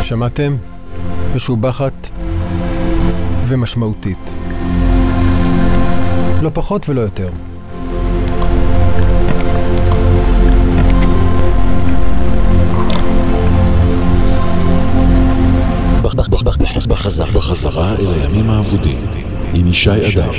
שמעתם? 0.02 0.57
משובחת 1.34 2.09
ומשמעותית. 3.46 4.34
לא 6.42 6.50
פחות 6.54 6.88
ולא 6.88 7.00
יותר. 7.00 7.28
בחזרה. 17.32 17.94
אל 17.98 18.12
הימים 18.12 18.50
האבודים, 18.50 19.06
עם 19.54 19.66
ישי 19.66 19.90
אדם. 19.90 20.30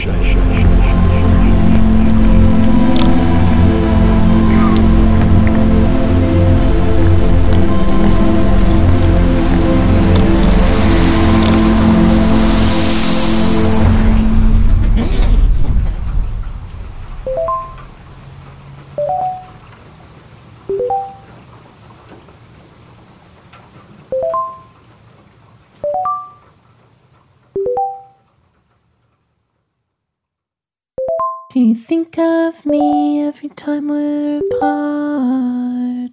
Of 32.19 32.65
me 32.65 33.21
every 33.21 33.49
time 33.49 33.89
we're 33.89 34.39
apart? 34.39 36.11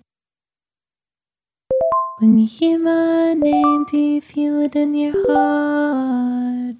When 2.18 2.38
you 2.38 2.46
hear 2.46 2.78
my 2.78 3.34
name, 3.34 3.84
do 3.84 3.96
you 3.96 4.20
feel 4.20 4.60
it 4.62 4.74
in 4.74 4.94
your 4.94 5.12
heart? 5.26 6.76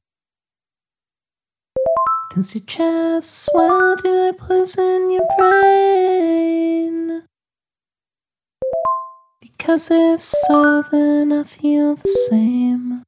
Does 2.35 2.55
your 2.55 2.64
chest 2.64 3.47
swell? 3.47 3.95
Do 3.97 4.29
I 4.29 4.33
poison 4.33 5.11
your 5.11 5.27
brain? 5.39 7.22
Because 9.41 9.91
if 9.93 10.20
so, 10.20 10.83
then 10.91 11.33
I 11.33 11.45
feel 11.45 11.95
the 11.95 12.09
same. 12.29 13.04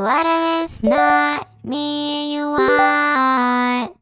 What 0.00 0.24
if 0.24 0.70
it's 0.70 0.82
not 0.82 1.46
me 1.62 2.34
you 2.34 2.46
want? 2.52 3.98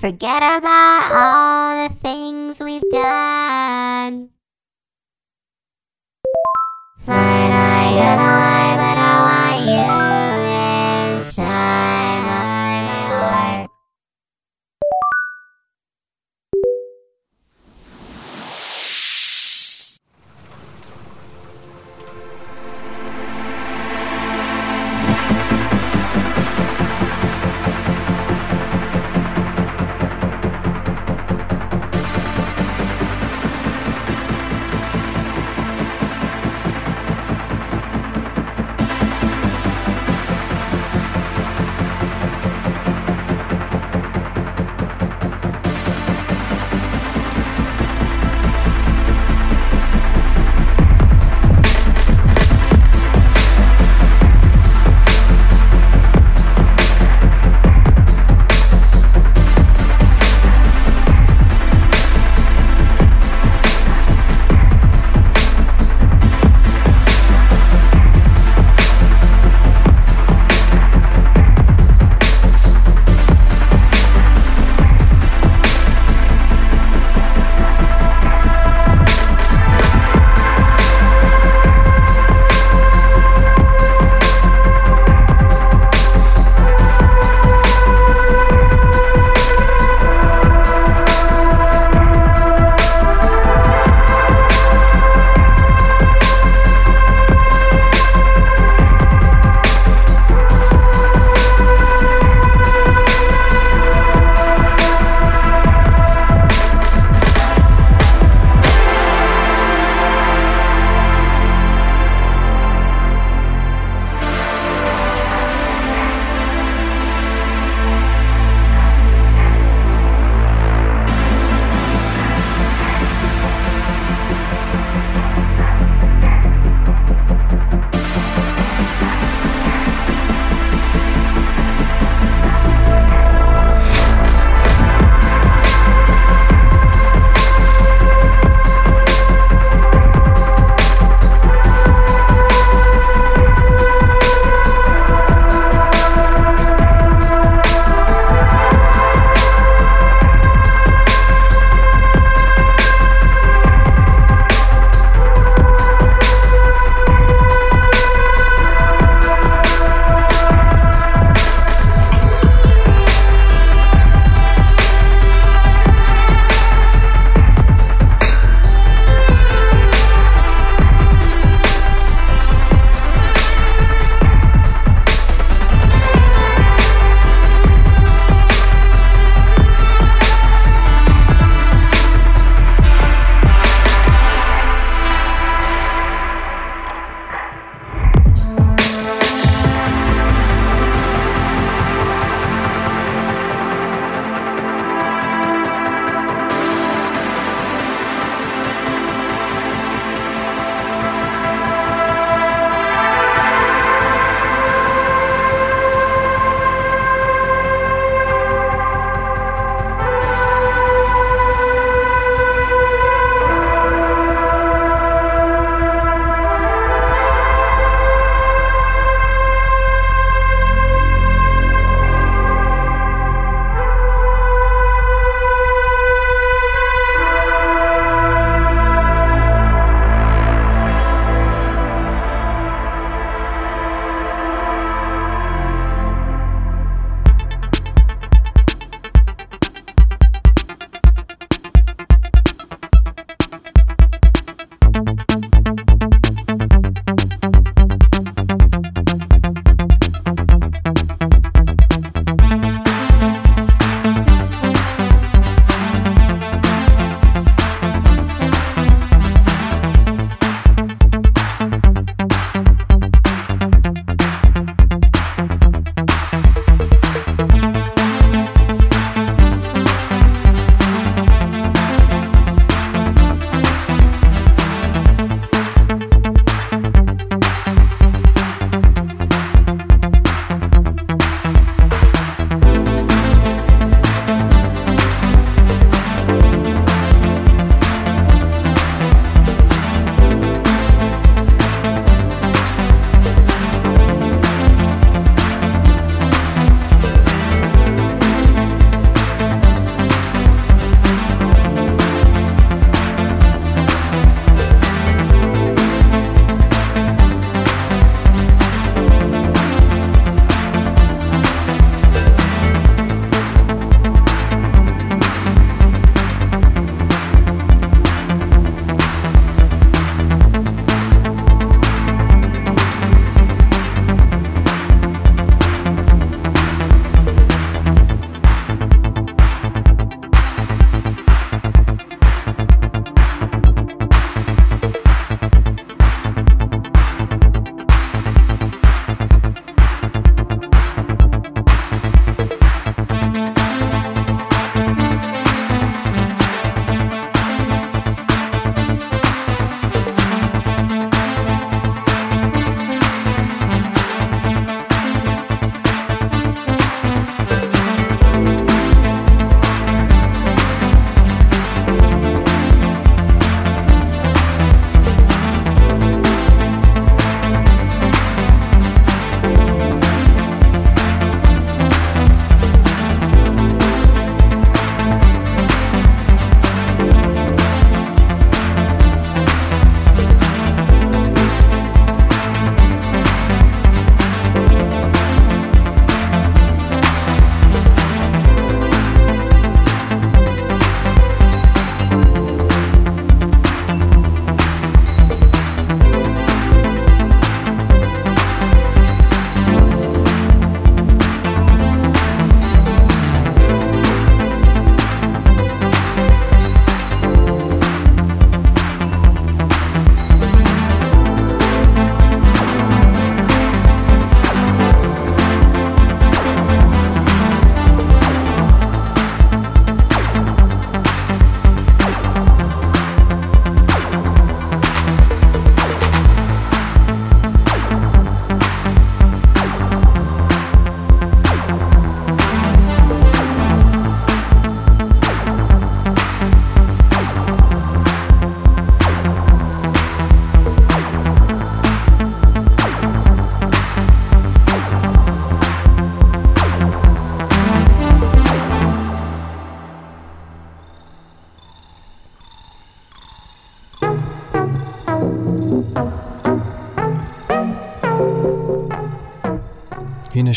Forget 0.00 0.42
about 0.42 1.10
all 1.14 1.88
the 1.88 1.94
things 1.94 2.58
we've 2.58 2.82
done. 2.90 4.30
Fine, 6.98 7.52
I 7.52 8.37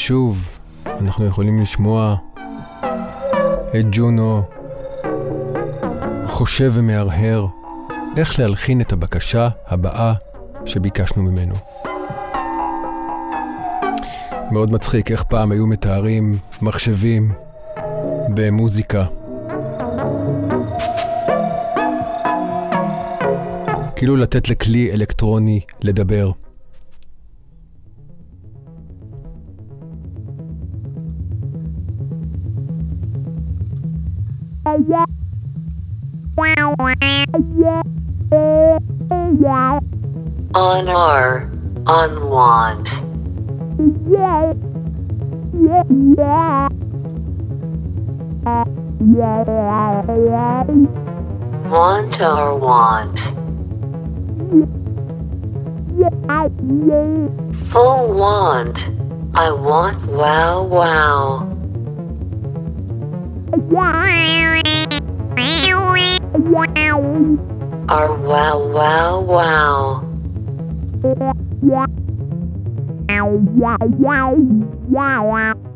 הנה 0.01 0.07
שוב, 0.07 0.57
אנחנו 0.85 1.25
יכולים 1.25 1.61
לשמוע 1.61 2.15
את 3.69 3.85
ג'ונו 3.91 4.43
חושב 6.25 6.71
ומהרהר 6.75 7.47
איך 8.17 8.39
להלחין 8.39 8.81
את 8.81 8.91
הבקשה 8.91 9.49
הבאה 9.67 10.13
שביקשנו 10.65 11.23
ממנו. 11.23 11.55
מאוד 14.51 14.71
מצחיק 14.71 15.11
איך 15.11 15.23
פעם 15.23 15.51
היו 15.51 15.67
מתארים 15.67 16.37
מחשבים 16.61 17.31
במוזיקה. 18.35 19.05
כאילו 23.95 24.15
לתת 24.15 24.49
לכלי 24.49 24.91
אלקטרוני 24.91 25.59
לדבר. 25.81 26.31
On 40.55 40.87
or 40.87 41.51
unwant. 41.83 42.87
Want 51.69 52.21
or 52.21 52.57
want. 52.57 53.19
Full 57.53 58.13
want. 58.13 58.89
I 59.33 59.51
want 59.51 60.05
wow 60.05 60.63
wow. 60.63 61.50
Our 67.89 68.15
wow 68.17 68.59
wow 68.71 69.19
wow. 69.19 70.07
Wow 71.61 71.91
wow 73.51 73.77
wow 74.87 75.27
wow. 75.27 75.70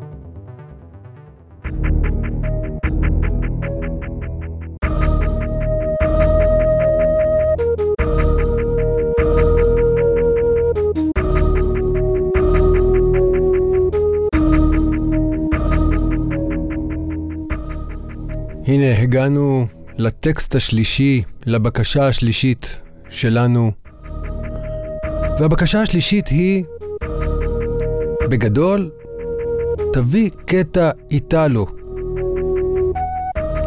הנה, 18.66 18.98
הגענו 19.02 19.66
לטקסט 19.98 20.54
השלישי, 20.54 21.22
לבקשה 21.46 22.08
השלישית 22.08 22.80
שלנו. 23.10 23.72
והבקשה 25.38 25.82
השלישית 25.82 26.28
היא, 26.28 26.64
בגדול, 28.30 28.90
תביא 29.92 30.30
קטע 30.46 30.90
איטלו. 31.10 31.66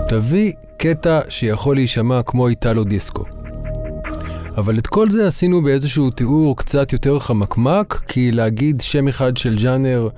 תביא 0.08 0.54
קטע 0.78 1.20
שיכול 1.30 1.76
להישמע 1.76 2.22
כמו 2.24 2.48
איטלו 2.48 2.84
דיסקו. 2.84 3.39
אבל 4.60 4.78
את 4.78 4.88
כל 4.88 5.10
זה 5.10 5.28
עשינו 5.28 5.62
באיזשהו 5.62 6.10
תיאור 6.10 6.58
קצת 6.58 6.94
יותר 6.94 7.20
חמקמק, 7.20 8.02
כי 8.08 8.32
להגיד 8.32 8.82
שם 8.82 9.08
אחד 9.08 9.38
של 9.38 9.56
ג'אנר, 9.56 10.10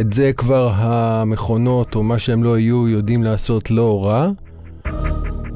את 0.00 0.12
זה 0.12 0.32
כבר 0.32 0.70
המכונות, 0.74 1.94
או 1.94 2.02
מה 2.02 2.18
שהם 2.18 2.42
לא 2.42 2.58
יהיו, 2.58 2.88
יודעים 2.88 3.22
לעשות 3.22 3.70
לא 3.70 4.06
רע. 4.06 4.30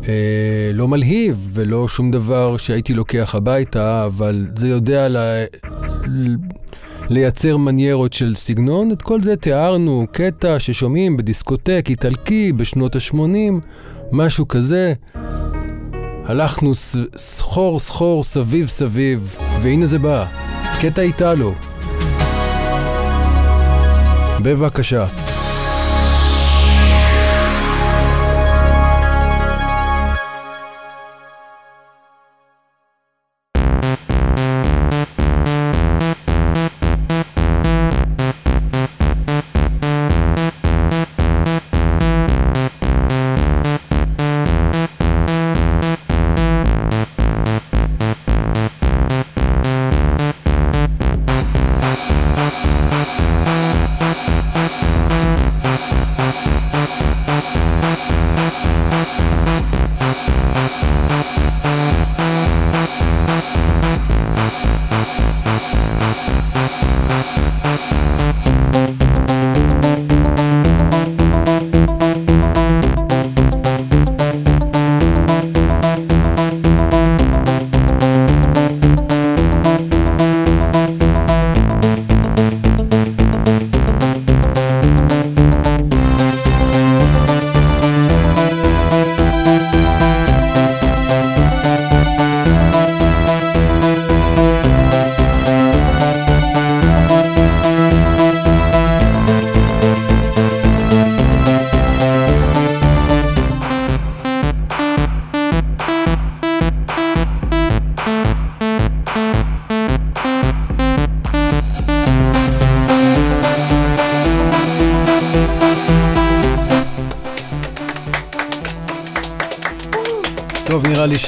אה, 0.09 0.71
לא 0.73 0.89
מלהיב 0.89 1.51
ולא 1.53 1.89
שום 1.89 2.11
דבר 2.11 2.57
שהייתי 2.57 2.95
לוקח 2.95 3.35
הביתה, 3.35 4.07
אבל 4.07 4.47
זה 4.57 4.69
יודע. 4.69 5.09
ל... 5.09 5.17
לייצר 7.09 7.57
מניירות 7.57 8.13
של 8.13 8.35
סגנון. 8.35 8.93
את 8.93 9.03
כל 9.03 9.21
זה 9.21 9.37
תיארנו, 9.37 10.07
קטע 10.13 10.59
ששומעים 10.59 11.17
בדיסקוטק 11.17 11.87
איטלקי 11.89 12.53
בשנות 12.53 12.97
ה-80, 12.97 13.67
משהו 14.13 14.49
כזה. 14.49 14.95
הלכנו 16.27 16.75
ס- 16.75 16.97
סחור 17.17 17.81
סחור 17.81 18.25
סביב 18.25 18.69
סביב, 18.69 19.37
והנה 19.61 19.87
זה 19.87 19.99
בא. 19.99 20.25
קטע 20.81 21.03
איטלו. 21.03 21.53
בבקשה. 24.43 25.07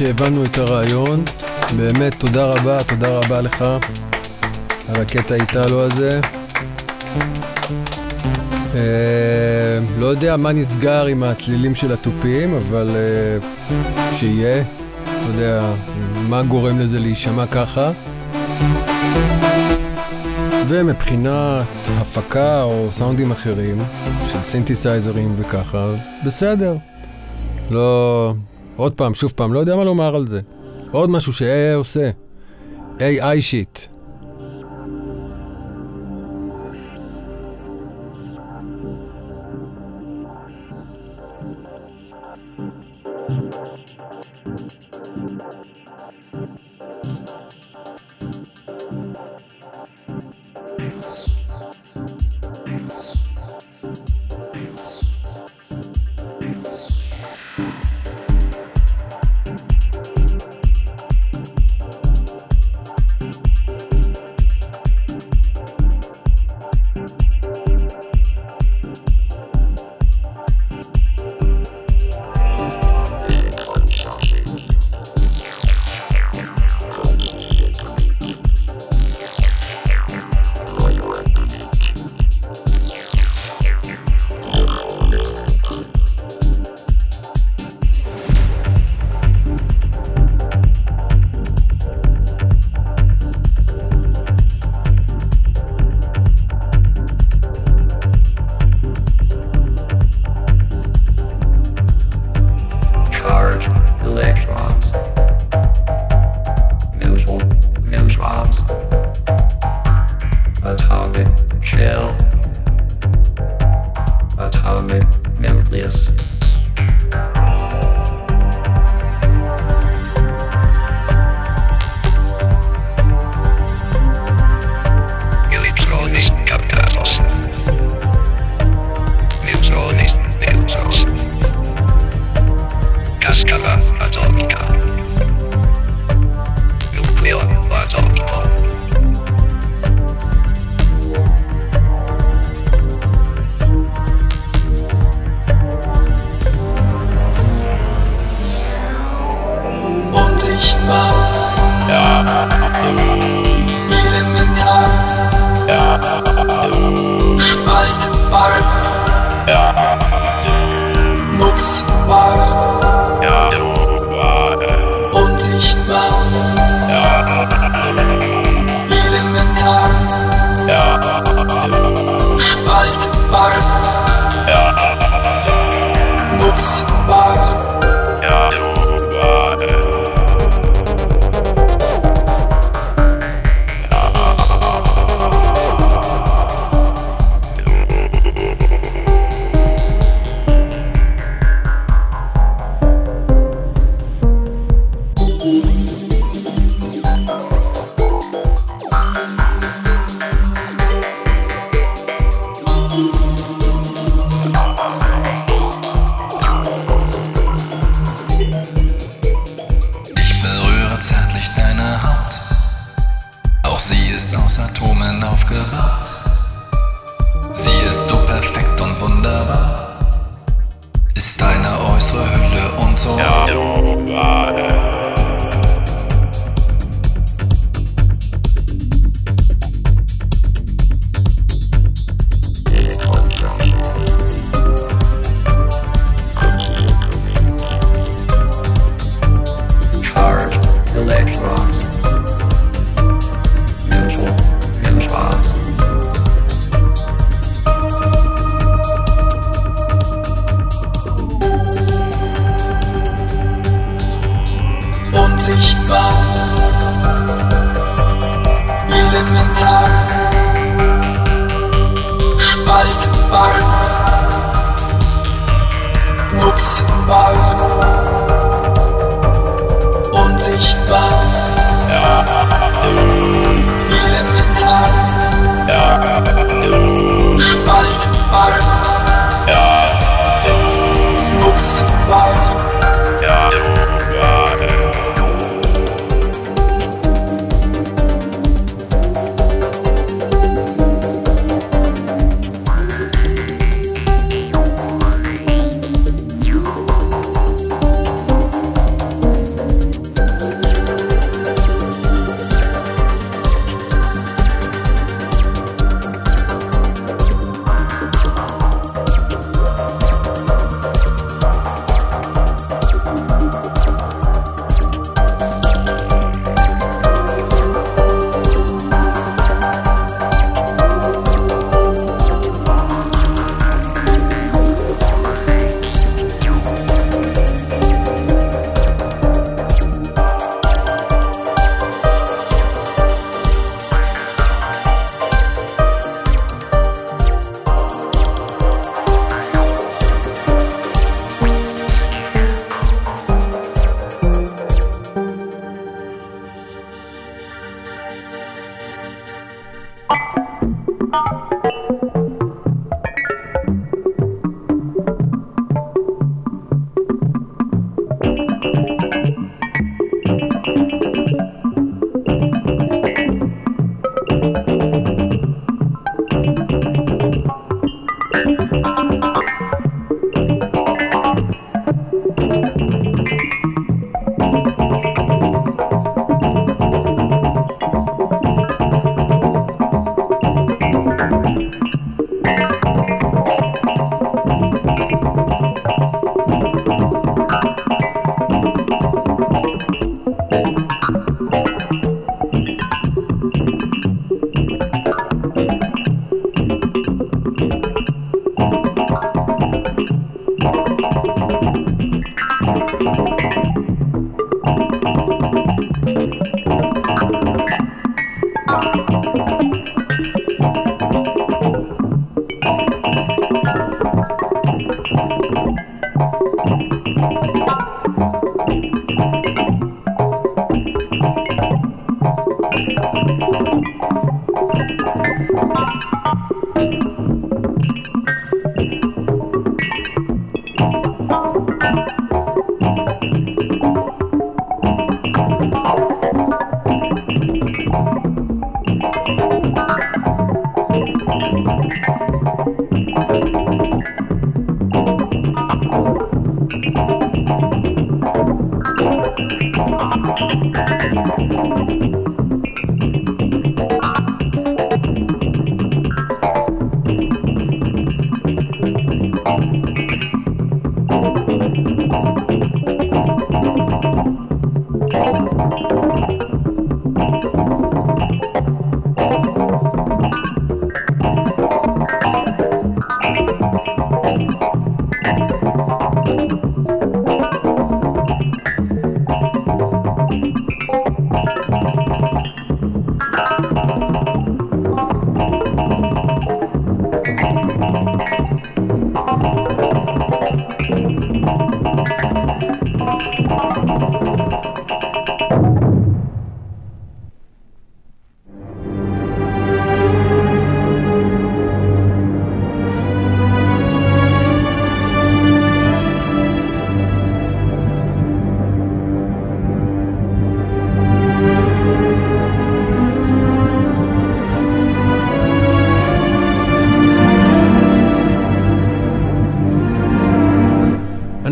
שהבנו 0.07 0.45
את 0.45 0.59
הרעיון. 0.59 1.25
באמת, 1.77 2.15
תודה 2.15 2.47
רבה, 2.47 2.85
תודה 2.85 3.09
רבה 3.09 3.41
לך 3.41 3.65
על 4.89 5.03
הקטע 5.03 5.35
איטלו 5.35 5.81
הזה. 5.81 6.21
אה, 8.75 9.79
לא 9.99 10.07
יודע 10.07 10.37
מה 10.37 10.53
נסגר 10.53 11.07
עם 11.07 11.23
הצלילים 11.23 11.75
של 11.75 11.93
התופים, 11.93 12.55
אבל 12.55 12.91
אה, 12.95 13.49
שיהיה. 14.13 14.65
לא 15.07 15.29
יודע 15.29 15.75
מה 16.29 16.43
גורם 16.43 16.79
לזה 16.79 17.01
להישמע 17.01 17.47
ככה. 17.47 17.91
ומבחינת 20.67 21.67
הפקה 21.89 22.63
או 22.63 22.89
סאונדים 22.91 23.31
אחרים, 23.31 23.79
של 24.29 24.45
סינתסייזרים 24.45 25.35
וככה, 25.39 25.87
בסדר. 26.25 26.77
לא... 27.71 28.33
עוד 28.77 28.93
פעם, 28.93 29.15
שוב 29.15 29.33
פעם, 29.37 29.53
לא 29.53 29.59
יודע 29.59 29.77
מה 29.77 29.85
לומר 29.85 30.17
על 30.17 30.27
זה. 30.27 30.41
עוד 30.91 31.11
משהו 31.11 31.33
ש-AI 31.33 31.77
עושה. 31.77 32.11
AI 32.99 33.41
שיט. 33.41 33.79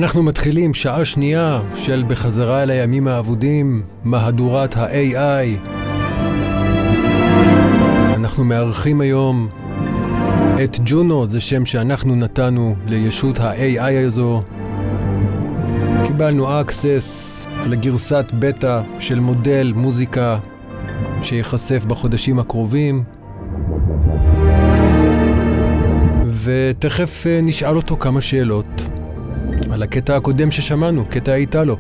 אנחנו 0.05 0.23
מתחילים 0.23 0.75
שעה 0.75 1.05
שנייה 1.05 1.61
של 1.75 2.05
בחזרה 2.09 2.63
אל 2.63 2.71
הימים 2.71 3.09
האבודים, 3.09 3.83
מהדורת 4.05 4.77
ה-AI. 4.77 5.71
אנחנו 8.15 8.45
מארחים 8.45 9.01
היום 9.01 9.49
את 10.65 10.79
ג'ונו, 10.85 11.27
זה 11.27 11.41
שם 11.41 11.67
שאנחנו 11.67 12.15
נתנו 12.15 12.77
לישות 12.87 13.39
ה-AI 13.39 14.07
הזו. 14.07 14.43
קיבלנו 16.07 16.61
access 16.61 17.45
לגרסת 17.67 18.27
בטא 18.39 18.81
של 18.99 19.21
מודל 19.21 19.73
מוזיקה 19.77 20.39
שייחשף 21.23 21.85
בחודשים 21.85 22.39
הקרובים. 22.39 23.05
ותכף 26.45 27.27
אה, 27.27 27.41
נשאל 27.43 27.77
אותו 27.77 27.97
כמה 27.97 28.21
שאלות 28.21 28.74
הקטע 29.95 30.17
הקודם 30.17 30.51
ששמענו, 30.51 31.05
קטע 31.05 31.33
האיטלו. 31.33 31.77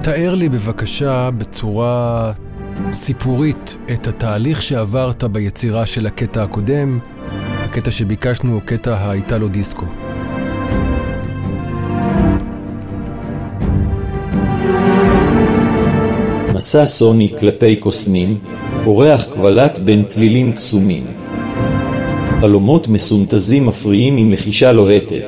תאר 0.00 0.34
לי 0.34 0.48
בבקשה 0.48 1.30
בצורה 1.30 2.32
סיפורית 2.92 3.76
את 3.92 4.06
התהליך 4.06 4.62
שעברת 4.62 5.24
ביצירה 5.24 5.86
של 5.86 6.06
הקטע 6.06 6.42
הקודם, 6.42 6.98
הקטע 7.64 7.90
שביקשנו 7.90 8.52
הוא 8.52 8.62
קטע 8.64 8.96
האיטלו 8.96 9.48
דיסקו. 9.48 9.86
מסע 16.62 16.86
סוני 16.86 17.28
כלפי 17.38 17.76
קוסמים, 17.76 18.38
אורח 18.86 19.24
קבלת 19.24 19.78
בין 19.78 20.02
צלילים 20.02 20.52
קסומים. 20.52 21.06
חלומות 22.40 22.88
מסונתזים 22.88 23.66
מפריעים 23.66 24.16
עם 24.16 24.32
לחישה 24.32 24.72
לוהטת, 24.72 25.22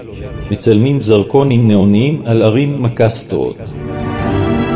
מצלמים 0.51 1.01
זרקונים 1.01 1.69
נאונים 1.69 2.23
על 2.25 2.43
ערים 2.43 2.83
מקסטרות. 2.83 3.57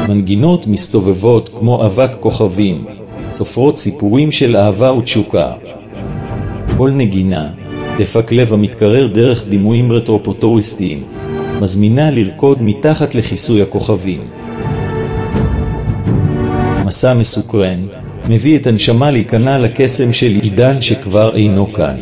מנגינות 0.09 0.67
מסתובבות 0.67 1.51
כמו 1.55 1.87
אבק 1.87 2.11
כוכבים, 2.21 2.85
סופרות 3.29 3.79
סיפורים 3.79 4.31
של 4.31 4.57
אהבה 4.57 4.93
ותשוקה. 4.93 5.53
כל 6.77 6.91
נגינה, 6.91 7.51
דפק 7.99 8.33
לב 8.33 8.53
המתקרר 8.53 9.07
דרך 9.07 9.49
דימויים 9.49 9.93
רטרופוטוריסטיים, 9.93 11.05
מזמינה 11.61 12.11
לרקוד 12.11 12.63
מתחת 12.63 13.15
לכיסוי 13.15 13.63
הכוכבים. 13.63 14.21
מסע 16.89 17.15
מסוקרן, 17.15 17.87
מביא 18.29 18.59
את 18.59 18.67
הנשמה 18.67 19.11
להיכנע 19.11 19.59
לקסם 19.59 20.13
של 20.13 20.27
עידן 20.27 20.81
שכבר 20.81 21.35
אינו 21.35 21.73
כאן. 21.73 21.97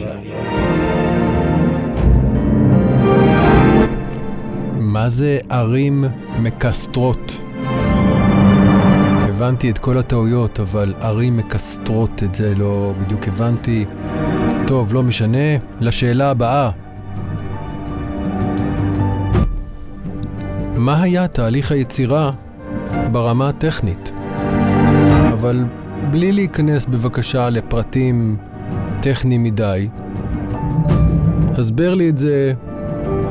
מה 4.79 5.09
זה 5.09 5.39
ערים 5.51 6.05
מקסטרות? 6.39 7.41
הבנתי 9.29 9.71
את 9.71 9.79
כל 9.79 9.99
הטעויות, 9.99 10.61
אבל 10.61 10.95
ערים 11.01 11.37
מקסטרות 11.37 12.23
את 12.23 12.35
זה 12.35 12.55
לא 12.59 12.93
בדיוק 13.01 13.29
הבנתי. 13.29 13.85
טוב, 14.67 14.95
לא 14.95 15.03
משנה. 15.03 15.57
לשאלה 15.81 16.31
הבאה. 16.31 16.71
מה 20.77 21.03
היה 21.03 21.29
תהליך 21.29 21.73
היצירה 21.73 22.31
ברמה 23.13 23.49
הטכנית? 23.49 24.16
אבל 25.47 25.65
בלי 26.11 26.33
להיכנס 26.33 26.87
בבקשה 26.87 27.51
לפרטים 27.51 28.37
טכניים 29.01 29.43
מדי, 29.43 29.89
הסבר 31.59 31.95
לי 31.95 32.09
את 32.09 32.19
זה 32.19 32.53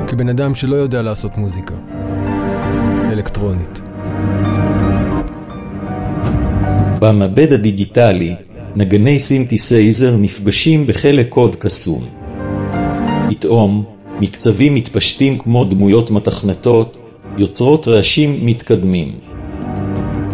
כבן 0.07 0.30
אדם 0.30 0.55
שלא 0.55 0.76
יודע 0.76 1.01
לעשות 1.01 1.38
מוזיקה 1.38 1.76
אלקטרונית. 3.11 3.82
במעבד 6.99 7.53
הדיגיטלי, 7.53 8.36
נגני 8.76 9.20
סינתסייזר 9.20 10.18
נפגשים 10.18 10.88
בחלק 10.88 11.30
קוד 11.30 11.55
קסום. 11.55 12.03
פתאום, 13.30 13.86
מקצבים 14.20 14.76
מתפשטים 14.76 15.38
כמו 15.38 15.66
דמויות 15.66 16.11
מתכנתות, 16.11 16.97
יוצרות 17.38 17.88
רעשים 17.88 18.45
מתקדמים. 18.45 19.11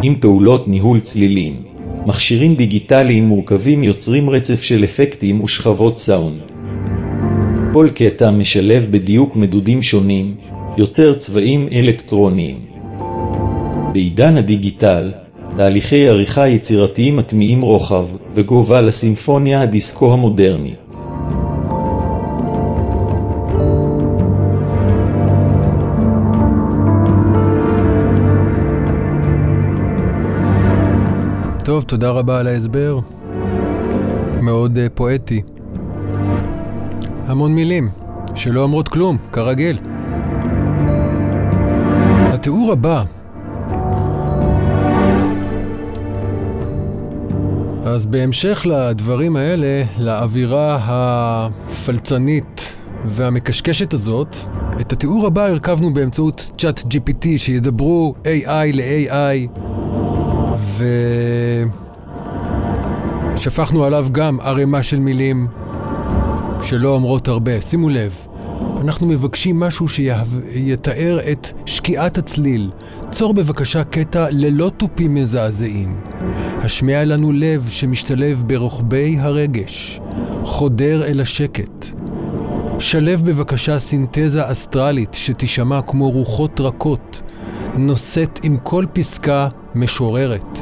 עם 0.03 0.15
פעולות 0.15 0.67
ניהול 0.67 0.99
צלילים, 0.99 1.70
מכשירים 2.05 2.55
דיגיטליים 2.55 3.25
מורכבים 3.25 3.83
יוצרים 3.83 4.29
רצף 4.29 4.61
של 4.61 4.83
אפקטים 4.83 5.41
ושכבות 5.41 5.97
סאונד. 5.97 6.41
כל 7.73 7.87
קטע 7.95 8.31
משלב 8.31 8.87
בדיוק 8.91 9.35
מדודים 9.35 9.81
שונים, 9.81 10.35
יוצר 10.77 11.13
צבעים 11.13 11.67
אלקטרוניים. 11.71 12.57
בעידן 13.93 14.37
הדיגיטל, 14.37 15.11
תהליכי 15.55 16.07
עריכה 16.07 16.47
יצירתיים 16.47 17.15
מטמיעים 17.15 17.61
רוחב 17.61 18.07
וגובה 18.33 18.81
לסימפוניה 18.81 19.61
הדיסקו 19.61 20.13
המודרנית. 20.13 21.10
טוב, 31.71 31.83
תודה 31.83 32.09
רבה 32.09 32.39
על 32.39 32.47
ההסבר. 32.47 32.99
מאוד 34.41 34.77
uh, 34.77 34.79
פואטי. 34.93 35.41
המון 37.27 37.55
מילים, 37.55 37.89
שלא 38.35 38.63
אומרות 38.63 38.87
כלום, 38.87 39.17
כרגיל. 39.31 39.77
התיאור 42.33 42.71
הבא 42.71 43.03
אז 47.85 48.05
בהמשך 48.05 48.65
לדברים 48.69 49.35
האלה, 49.35 49.83
לאווירה 49.99 50.79
הפלצנית 50.81 52.75
והמקשקשת 53.05 53.93
הזאת, 53.93 54.35
את 54.81 54.91
התיאור 54.91 55.27
הבא 55.27 55.45
הרכבנו 55.45 55.93
באמצעות 55.93 56.51
צ'אט 56.57 56.79
GPT 56.79 57.27
שידברו 57.37 58.15
AI 58.23 58.73
ל-AI 58.73 59.61
ושפכנו 63.33 63.83
עליו 63.83 64.07
גם 64.11 64.39
ערימה 64.39 64.83
של 64.83 64.99
מילים 64.99 65.47
שלא 66.61 66.89
אומרות 66.89 67.27
הרבה. 67.27 67.61
שימו 67.61 67.89
לב, 67.89 68.27
אנחנו 68.81 69.07
מבקשים 69.07 69.59
משהו 69.59 69.87
שיתאר 69.87 71.19
את 71.31 71.47
שקיעת 71.65 72.17
הצליל. 72.17 72.71
צור 73.11 73.33
בבקשה 73.33 73.83
קטע 73.83 74.27
ללא 74.31 74.71
תופים 74.77 75.15
מזעזעים. 75.15 75.99
השמע 76.61 77.03
לנו 77.03 77.31
לב 77.31 77.67
שמשתלב 77.69 78.43
ברוחבי 78.47 79.17
הרגש, 79.19 79.99
חודר 80.43 81.05
אל 81.05 81.21
השקט. 81.21 81.85
שלב 82.79 83.25
בבקשה 83.25 83.79
סינתזה 83.79 84.51
אסטרלית 84.51 85.13
שתישמע 85.13 85.81
כמו 85.81 86.09
רוחות 86.09 86.59
רכות, 86.59 87.21
נושאת 87.77 88.39
עם 88.43 88.57
כל 88.63 88.85
פסקה 88.93 89.47
משוררת. 89.75 90.59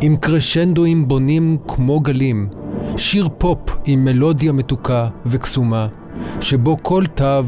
עם 0.00 0.16
קרשנדואים 0.16 1.08
בונים 1.08 1.56
כמו 1.68 2.00
גלים, 2.00 2.48
שיר 2.96 3.28
פופ 3.38 3.58
עם 3.84 4.04
מלודיה 4.04 4.52
מתוקה 4.52 5.08
וקסומה, 5.26 5.88
שבו 6.40 6.76
כל 6.82 7.06
תו 7.14 7.42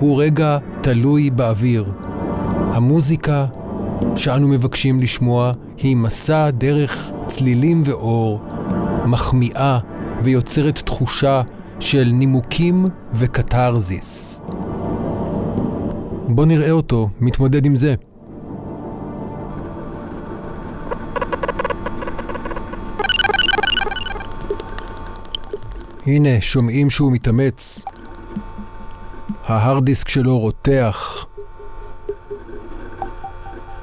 הוא 0.00 0.22
רגע 0.22 0.58
תלוי 0.80 1.30
באוויר. 1.30 1.92
המוזיקה 2.72 3.46
שאנו 4.16 4.48
מבקשים 4.48 5.00
לשמוע 5.00 5.52
היא 5.78 5.96
מסע 5.96 6.50
דרך 6.50 7.10
צלילים 7.26 7.82
ואור, 7.84 8.40
מחמיאה 9.06 9.78
ויוצרת 10.22 10.78
תחושה 10.78 11.42
של 11.80 12.10
נימוקים 12.12 12.84
וקתרזיס. 13.14 14.40
בוא 16.28 16.46
נראה 16.46 16.70
אותו 16.70 17.08
מתמודד 17.20 17.66
עם 17.66 17.76
זה. 17.76 17.94
הנה, 26.06 26.40
שומעים 26.40 26.90
שהוא 26.90 27.12
מתאמץ. 27.12 27.84
ההארד 29.44 29.84
דיסק 29.84 30.08
שלו 30.08 30.38
רותח. 30.38 31.26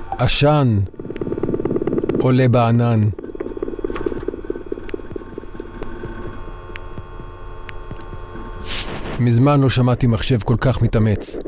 עשן 0.09 0.80
עולה 2.19 2.47
בענן. 2.47 3.09
מזמן 9.19 9.61
לא 9.61 9.69
שמעתי 9.69 10.07
מחשב 10.07 10.39
כל 10.43 10.55
כך 10.61 10.82
מתאמץ. 10.82 11.39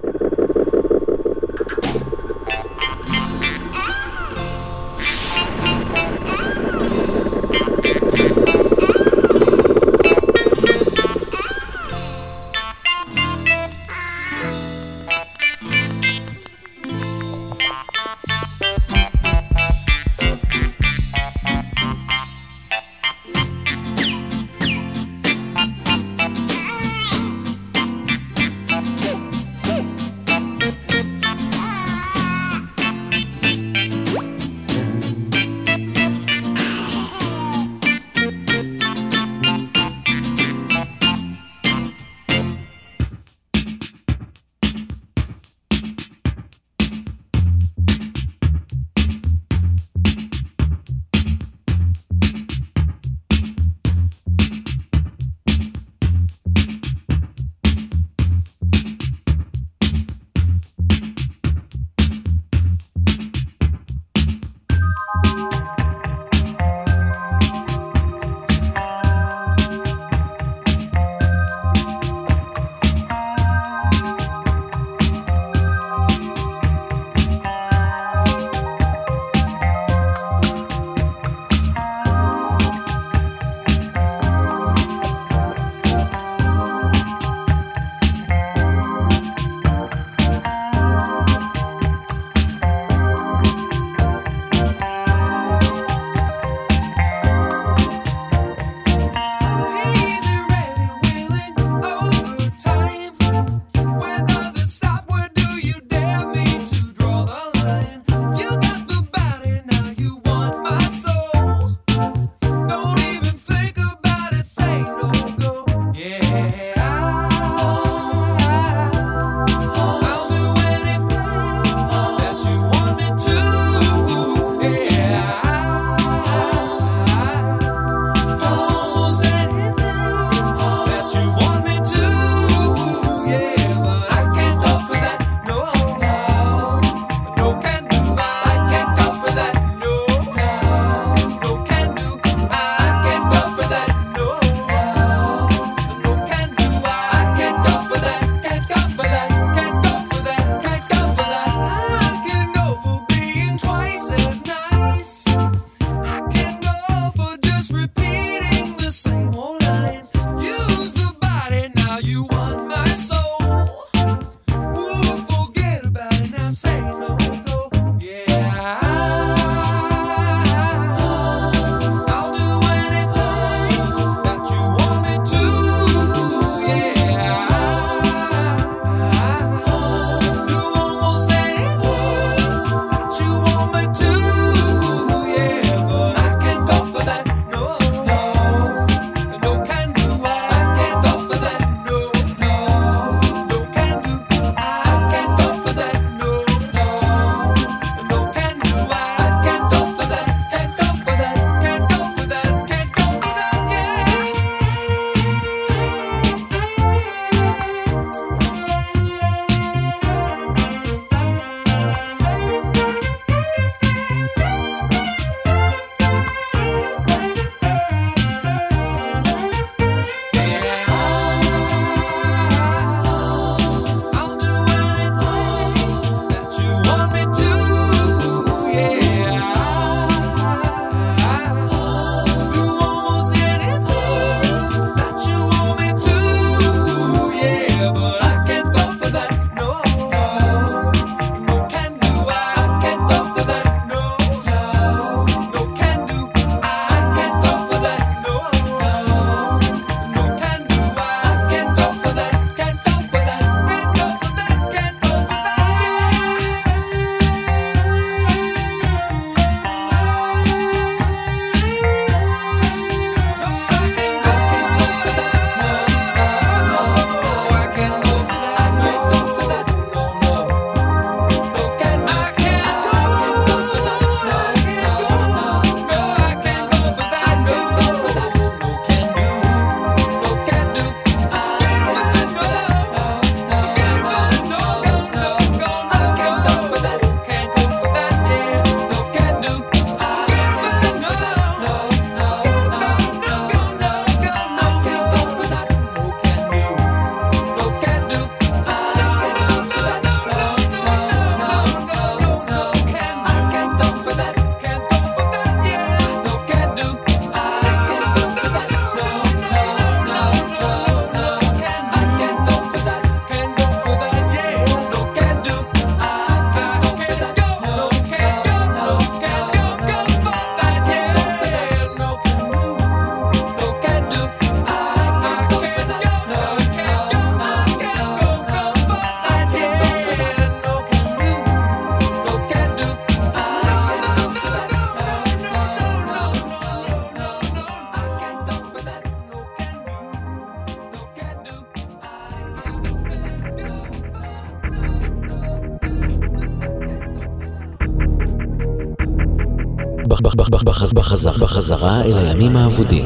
בחז- 350.84 350.94
בחזר- 350.94 351.38
בחזרה 351.38 352.02
אל 352.02 352.18
הימים 352.18 352.56
האבודים, 352.56 353.06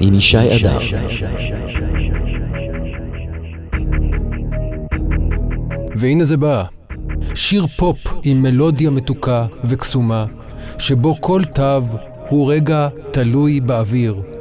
עם 0.00 0.14
ישי 0.14 0.56
אדר. 0.56 0.78
והנה 5.96 6.24
זה 6.24 6.36
בא. 6.36 6.64
שיר 7.34 7.66
פופ 7.76 7.96
עם 8.24 8.42
מלודיה 8.42 8.90
מתוקה 8.90 9.46
וקסומה, 9.64 10.26
שבו 10.78 11.16
כל 11.20 11.42
תו 11.54 11.80
הוא 12.28 12.52
רגע 12.52 12.88
תלוי 13.10 13.60
באוויר. 13.60 14.33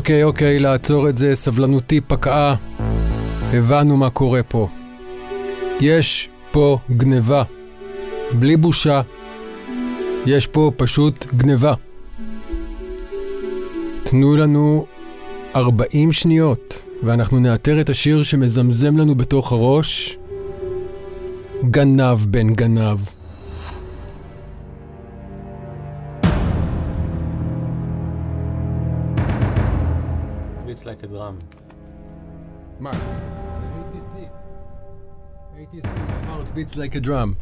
אוקיי, 0.00 0.24
אוקיי, 0.24 0.58
לעצור 0.58 1.08
את 1.08 1.18
זה, 1.18 1.36
סבלנותי 1.36 2.00
פקעה. 2.00 2.54
הבנו 3.52 3.96
מה 3.96 4.10
קורה 4.10 4.42
פה. 4.42 4.68
יש 5.80 6.28
פה 6.52 6.78
גניבה. 6.96 7.42
בלי 8.38 8.56
בושה. 8.56 9.02
יש 10.26 10.46
פה 10.46 10.70
פשוט 10.76 11.26
גניבה. 11.34 11.74
תנו 14.02 14.36
לנו 14.36 14.86
40 15.56 16.12
שניות, 16.12 16.82
ואנחנו 17.02 17.38
נאתר 17.38 17.80
את 17.80 17.88
השיר 17.88 18.22
שמזמזם 18.22 18.96
לנו 18.96 19.14
בתוך 19.14 19.52
הראש. 19.52 20.18
גנב 21.70 22.18
בן 22.30 22.54
גנב. 22.54 22.98
Drum. 31.10 31.34
מה? 32.80 32.90
ATC, 35.56 35.84
my 35.84 36.26
heart 36.26 36.54
beats 36.54 36.76
like 36.76 36.94
a 36.94 37.06
drum. 37.06 37.34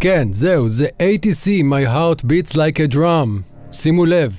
כן, 0.00 0.28
זהו, 0.32 0.68
זה 0.68 0.86
ATC, 0.86 1.46
my 1.62 1.84
heart 1.86 2.24
beats 2.24 2.54
like 2.54 2.78
a 2.78 2.94
drum. 2.94 3.42
שימו 3.72 4.06
לב. 4.06 4.36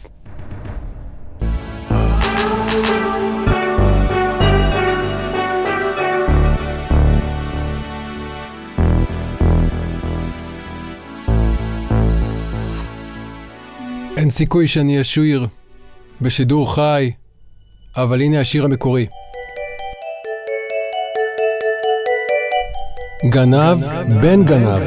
אין 14.17 14.29
סיכוי 14.29 14.67
שאני 14.67 15.01
אשיר 15.01 15.47
בשידור 16.21 16.75
חי, 16.75 17.11
אבל 17.96 18.20
הנה 18.20 18.40
השיר 18.40 18.64
המקורי. 18.64 19.06
גנב 23.24 23.78
בן 24.22 24.44
גנב. 24.44 24.82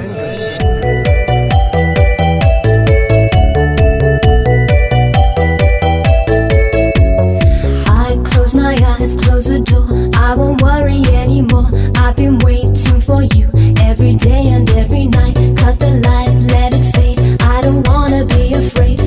I 7.87 8.17
close 8.29 8.53
my 8.53 8.75
eyes, 8.93 9.15
close 9.15 9.45
the 9.53 9.59
door. 9.71 9.87
I 10.27 10.35
won't 10.39 10.61
worry 10.61 11.01
anymore. 11.23 11.69
I've 12.03 12.15
been 12.15 12.37
waiting 12.47 12.99
for 13.07 13.21
you 13.35 13.45
every 13.89 14.13
day 14.29 14.43
and 14.55 14.65
every 14.81 15.05
night. 15.19 15.35
Cut 15.61 15.75
the 15.83 15.91
light, 16.07 16.33
let 16.53 16.69
it 16.77 16.85
fade. 16.95 17.19
I 17.55 17.57
don't 17.65 17.83
wanna 17.89 18.23
be 18.35 18.43
afraid. 18.61 18.97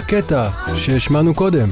הקטע 0.00 0.48
שהשמענו 0.76 1.34
קודם. 1.34 1.68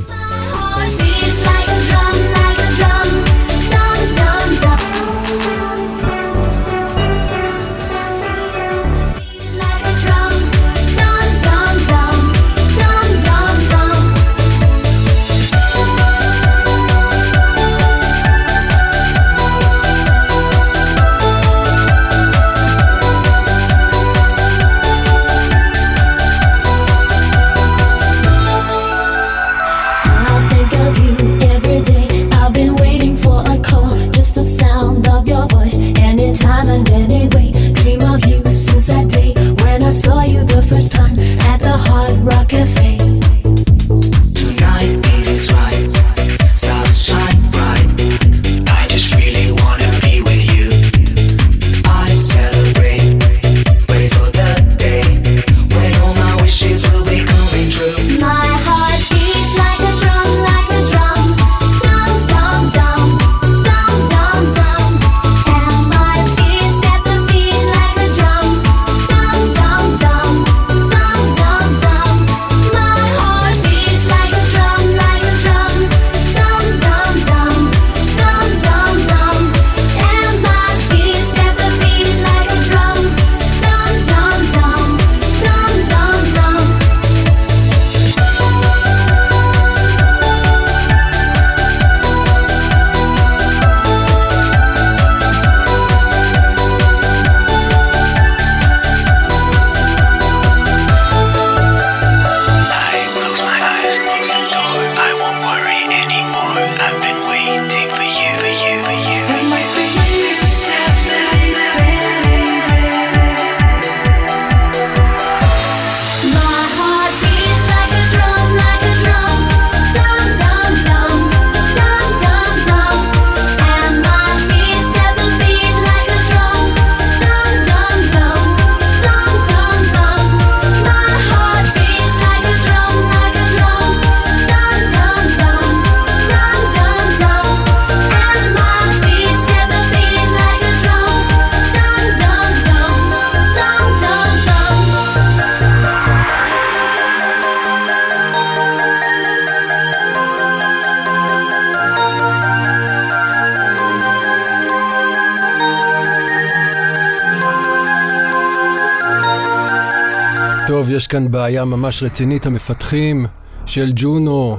כאן 161.09 161.31
בעיה 161.31 161.65
ממש 161.65 162.03
רצינית. 162.03 162.47
המפתחים 162.47 163.27
של 163.67 163.93
ג'ונו, 163.95 164.57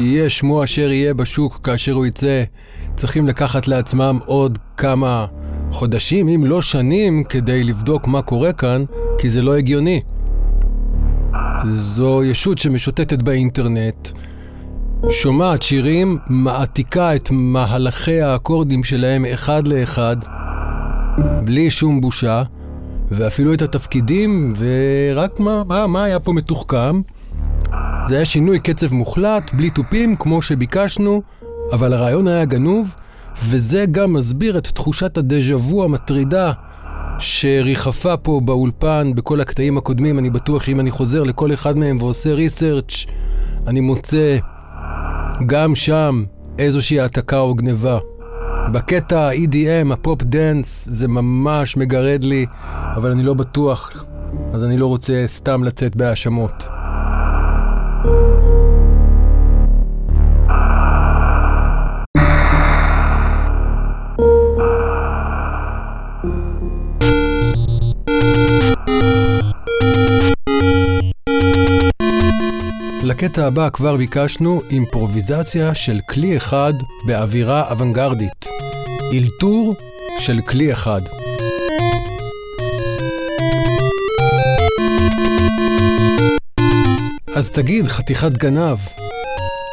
יהיה 0.00 0.30
שמו 0.30 0.64
אשר 0.64 0.92
יהיה 0.92 1.14
בשוק 1.14 1.60
כאשר 1.62 1.92
הוא 1.92 2.06
יצא, 2.06 2.44
צריכים 2.96 3.26
לקחת 3.26 3.68
לעצמם 3.68 4.18
עוד 4.26 4.58
כמה 4.76 5.26
חודשים, 5.70 6.28
אם 6.28 6.44
לא 6.44 6.62
שנים, 6.62 7.24
כדי 7.24 7.64
לבדוק 7.64 8.06
מה 8.06 8.22
קורה 8.22 8.52
כאן, 8.52 8.84
כי 9.18 9.30
זה 9.30 9.42
לא 9.42 9.56
הגיוני. 9.56 10.00
זו 11.64 12.24
ישות 12.24 12.58
שמשוטטת 12.58 13.22
באינטרנט, 13.22 14.08
שומעת 15.10 15.62
שירים, 15.62 16.18
מעתיקה 16.28 17.16
את 17.16 17.28
מהלכי 17.30 18.20
האקורדים 18.20 18.84
שלהם 18.84 19.24
אחד 19.34 19.68
לאחד, 19.68 20.16
בלי 21.44 21.70
שום 21.70 22.00
בושה, 22.00 22.42
ואפילו 23.16 23.54
את 23.54 23.62
התפקידים, 23.62 24.52
ורק 24.56 25.40
מה, 25.40 25.62
מה, 25.64 25.86
מה 25.86 26.04
היה 26.04 26.20
פה 26.20 26.32
מתוחכם? 26.32 27.00
זה 28.08 28.16
היה 28.16 28.24
שינוי 28.24 28.58
קצב 28.58 28.94
מוחלט, 28.94 29.50
בלי 29.54 29.70
תופים, 29.70 30.16
כמו 30.16 30.42
שביקשנו, 30.42 31.22
אבל 31.72 31.92
הרעיון 31.92 32.28
היה 32.28 32.44
גנוב, 32.44 32.96
וזה 33.44 33.84
גם 33.90 34.12
מסביר 34.12 34.58
את 34.58 34.66
תחושת 34.66 35.16
הדז'ה 35.16 35.56
וו 35.56 35.84
המטרידה 35.84 36.52
שריחפה 37.18 38.16
פה 38.16 38.40
באולפן 38.44 39.12
בכל 39.14 39.40
הקטעים 39.40 39.78
הקודמים. 39.78 40.18
אני 40.18 40.30
בטוח 40.30 40.62
שאם 40.62 40.80
אני 40.80 40.90
חוזר 40.90 41.22
לכל 41.22 41.52
אחד 41.52 41.78
מהם 41.78 41.96
ועושה 42.00 42.32
ריסרצ', 42.32 43.06
אני 43.66 43.80
מוצא 43.80 44.36
גם 45.46 45.74
שם 45.74 46.24
איזושהי 46.58 47.00
העתקה 47.00 47.38
או 47.38 47.54
גניבה. 47.54 47.98
בקטע 48.72 49.20
ה-EDM, 49.20 49.92
ה 49.92 49.99
pop 49.99 50.22
dance, 50.22 50.88
זה 50.88 51.08
ממש 51.08 51.76
מגרד 51.76 52.24
לי, 52.24 52.46
אבל 52.96 53.10
אני 53.10 53.22
לא 53.22 53.34
בטוח, 53.34 54.04
אז 54.52 54.64
אני 54.64 54.76
לא 54.76 54.86
רוצה 54.86 55.24
סתם 55.26 55.64
לצאת 55.64 55.96
בהאשמות. 55.96 56.73
לקטע 73.14 73.46
הבא 73.46 73.68
כבר 73.72 73.96
ביקשנו 73.96 74.60
אימפרוביזציה 74.70 75.74
של 75.74 76.00
כלי 76.08 76.36
אחד 76.36 76.72
באווירה 77.06 77.70
אוונגרדית. 77.70 78.46
אלתור 79.12 79.74
של 80.18 80.40
כלי 80.40 80.72
אחד. 80.72 81.00
אז 87.34 87.50
תגיד, 87.50 87.86
חתיכת 87.86 88.32
גנב, 88.32 88.78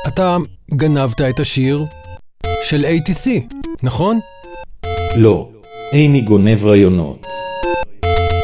אתה 0.08 0.38
גנבת 0.76 1.22
את 1.22 1.40
השיר 1.40 1.86
של 2.64 2.86
ATC, 2.86 3.56
נכון? 3.84 4.20
לא, 5.16 5.50
איני 5.94 6.22
גונב 6.22 6.66
רעיונות. 6.66 7.26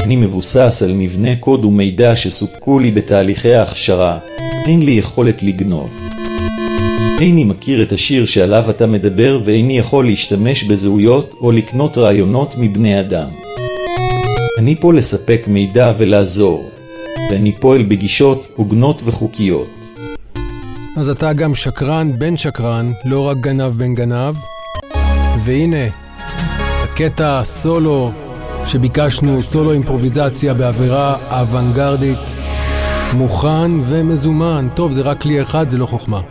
אני 0.04 0.16
מבוסס 0.16 0.82
על 0.86 0.94
מבנה 0.94 1.36
קוד 1.36 1.66
ומידע 1.66 2.16
שסופקו 2.16 2.80
לי 2.80 2.92
בתהליכי 2.92 3.54
ההכשרה. 3.54 4.20
אין 4.68 4.82
לי 4.82 4.92
יכולת 4.92 5.44
לגנוב. 5.44 5.90
איני 7.20 7.44
מכיר 7.44 7.84
את 7.84 7.92
השיר 7.92 8.26
שעליו 8.26 8.70
אתה 8.70 8.88
מדבר 8.88 9.40
ואיני 9.44 9.78
יכול 9.78 10.06
להשתמש 10.06 10.64
בזהויות 10.64 11.34
או 11.42 11.52
לקנות 11.52 11.98
רעיונות 11.98 12.56
מבני 12.58 13.00
אדם. 13.00 13.28
אני 14.60 14.76
פה 14.76 14.94
לספק 14.94 15.46
מידע 15.48 15.92
ולעזור, 15.98 16.70
ואני 17.32 17.52
פועל 17.52 17.84
בגישות 17.84 18.48
הוגנות 18.56 19.02
וחוקיות. 19.06 19.68
אז 20.98 21.10
אתה 21.10 21.34
גם 21.34 21.56
שקרן 21.56 22.20
בן 22.20 22.38
שקרן, 22.38 22.92
לא 23.06 23.28
רק 23.28 23.38
גנב 23.38 23.72
בן 23.72 23.96
גנב. 23.96 24.36
והנה, 25.44 25.86
הקטע 26.84 27.44
סולו 27.44 28.12
שביקשנו, 28.66 29.44
סולו 29.44 29.72
אימפרוביזציה 29.72 30.54
באווירה 30.54 31.16
אוונגרדית, 31.32 32.37
מוכן 33.14 33.72
ומזומן. 33.84 34.68
טוב, 34.74 34.92
זה 34.92 35.02
רק 35.02 35.22
כלי 35.22 35.42
אחד, 35.42 35.70
זה 35.70 35.78
לא 35.78 35.86
חוכמה. 35.86 36.22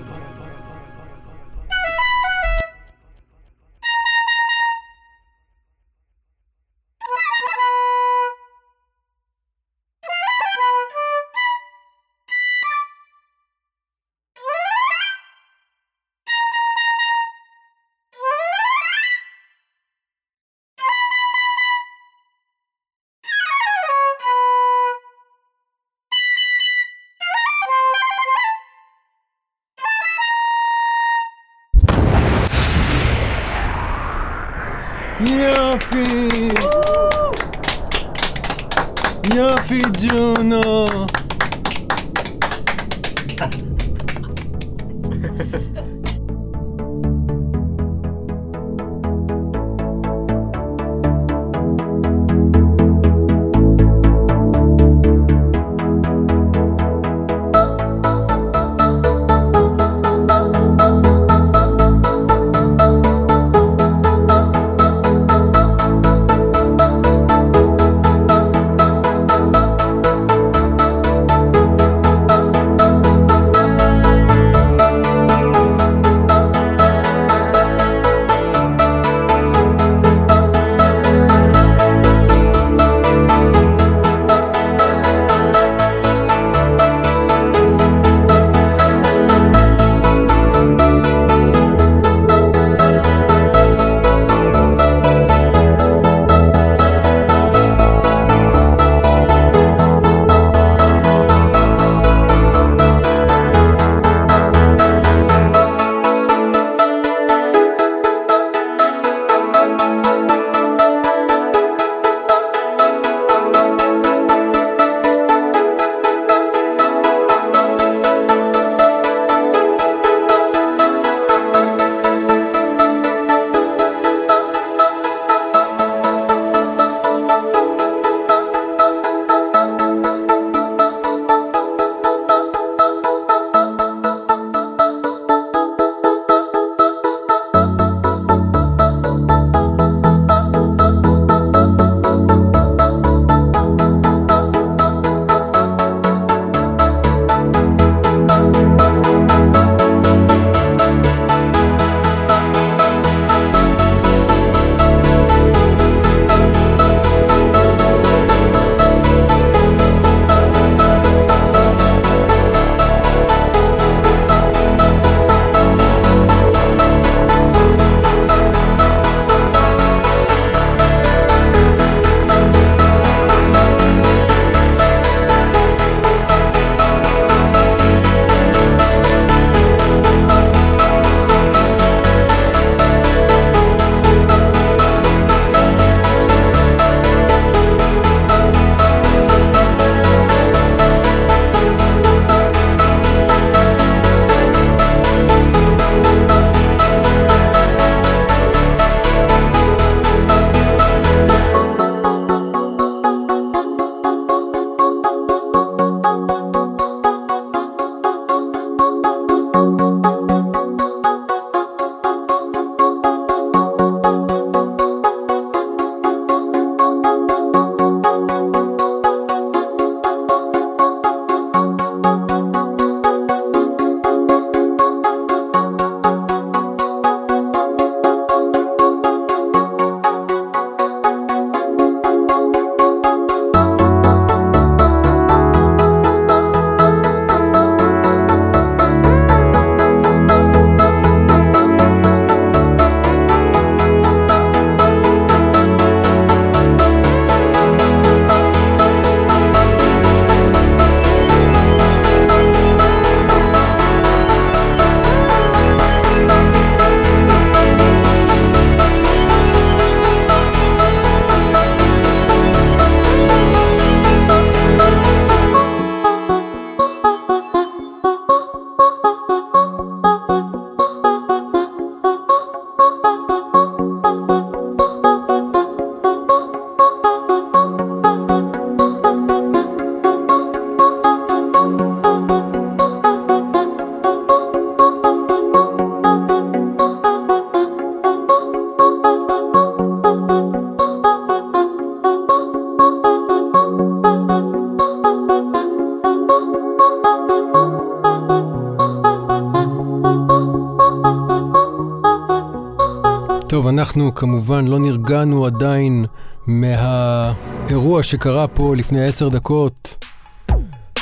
אנחנו 303.97 304.15
כמובן 304.15 304.67
לא 304.67 304.79
נרגענו 304.79 305.47
עדיין 305.47 306.05
מהאירוע 306.47 308.03
שקרה 308.03 308.49
פה 308.49 308.77
לפני 308.77 309.05
עשר 309.05 309.29
דקות. 309.29 310.05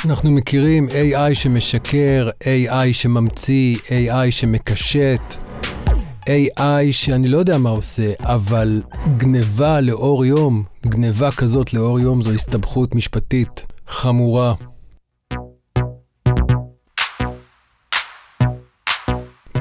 אנחנו 0.05 0.31
מכירים 0.31 0.87
AI 0.87 1.33
שמשקר, 1.33 2.29
AI 2.43 2.93
שממציא, 2.93 3.77
AI 3.77 4.31
שמקשט, 4.31 5.43
AI 6.23 6.91
שאני 6.91 7.27
לא 7.27 7.37
יודע 7.37 7.57
מה 7.57 7.69
עושה, 7.69 8.13
אבל 8.19 8.81
גניבה 9.17 9.81
לאור 9.81 10.25
יום, 10.25 10.63
גניבה 10.85 11.31
כזאת 11.31 11.73
לאור 11.73 11.99
יום 11.99 12.21
זו 12.21 12.31
הסתבכות 12.31 12.95
משפטית 12.95 13.65
חמורה. 13.87 14.53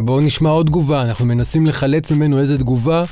בואו 0.05 0.21
נשמע 0.21 0.51
עוד 0.51 0.67
תגובה, 0.67 1.03
אנחנו 1.03 1.27
מנסים 1.27 1.67
לחלץ 1.67 2.11
ממנו 2.11 2.39
איזה 2.39 2.59
תגובה, 2.59 3.05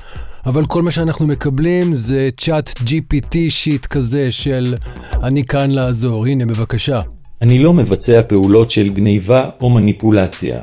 אבל 0.46 0.64
כל 0.64 0.82
מה 0.82 0.90
שאנחנו 0.90 1.26
מקבלים 1.26 1.94
זה 1.94 2.28
צ'אט 2.36 2.68
GPT 2.68 3.36
שיט 3.48 3.86
כזה 3.86 4.30
של 4.30 4.74
אני 5.22 5.44
כאן 5.44 5.70
לעזור, 5.70 6.26
הנה 6.26 6.46
בבקשה. 6.46 7.00
אני 7.42 7.58
לא 7.58 7.72
מבצע 7.72 8.20
פעולות 8.28 8.70
של 8.70 8.88
גניבה 8.88 9.50
או 9.60 9.70
מניפולציה. 9.70 10.60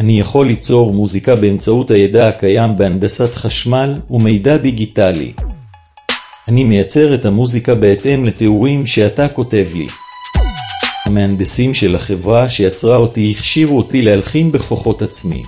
אני 0.00 0.20
יכול 0.20 0.46
ליצור 0.46 0.92
מוזיקה 0.92 1.36
באמצעות 1.36 1.90
הידע 1.90 2.28
הקיים 2.28 2.76
בהנדסת 2.76 3.34
חשמל 3.34 3.94
ומידע 4.10 4.56
דיגיטלי. 4.56 5.32
אני 6.48 6.64
מייצר 6.64 7.14
את 7.14 7.24
המוזיקה 7.24 7.74
בהתאם 7.74 8.24
לתיאורים 8.24 8.86
שאתה 8.86 9.28
כותב 9.28 9.66
לי. 9.74 9.86
המהנדסים 11.06 11.74
של 11.74 11.96
החברה 11.96 12.48
שיצרה 12.48 12.96
אותי 12.96 13.34
הכשירו 13.38 13.78
אותי 13.78 14.02
להלחין 14.02 14.52
בכוחות 14.52 15.02
עצמי. 15.02 15.42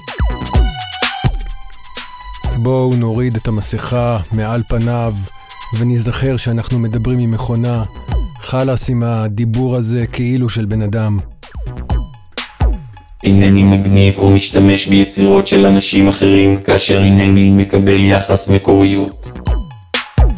בואו 2.56 2.96
נוריד 2.96 3.36
את 3.36 3.48
המסכה 3.48 4.18
מעל 4.32 4.62
פניו 4.68 5.14
ונזכר 5.78 6.36
שאנחנו 6.36 6.78
מדברים 6.78 7.18
עם 7.18 7.30
מכונה. 7.30 7.84
חלאס 8.40 8.90
עם 8.90 9.02
הדיבור 9.02 9.76
הזה 9.76 10.06
כאילו 10.06 10.48
של 10.48 10.64
בן 10.64 10.82
אדם. 10.82 11.18
אינני 13.24 13.62
מגניב 13.62 14.18
או 14.18 14.30
משתמש 14.30 14.86
ביצירות 14.86 15.46
של 15.46 15.66
אנשים 15.66 16.08
אחרים 16.08 16.56
כאשר 16.56 17.04
אינני 17.04 17.50
מקבל 17.50 18.04
יחס 18.04 18.48
מקוריות. 18.48 19.28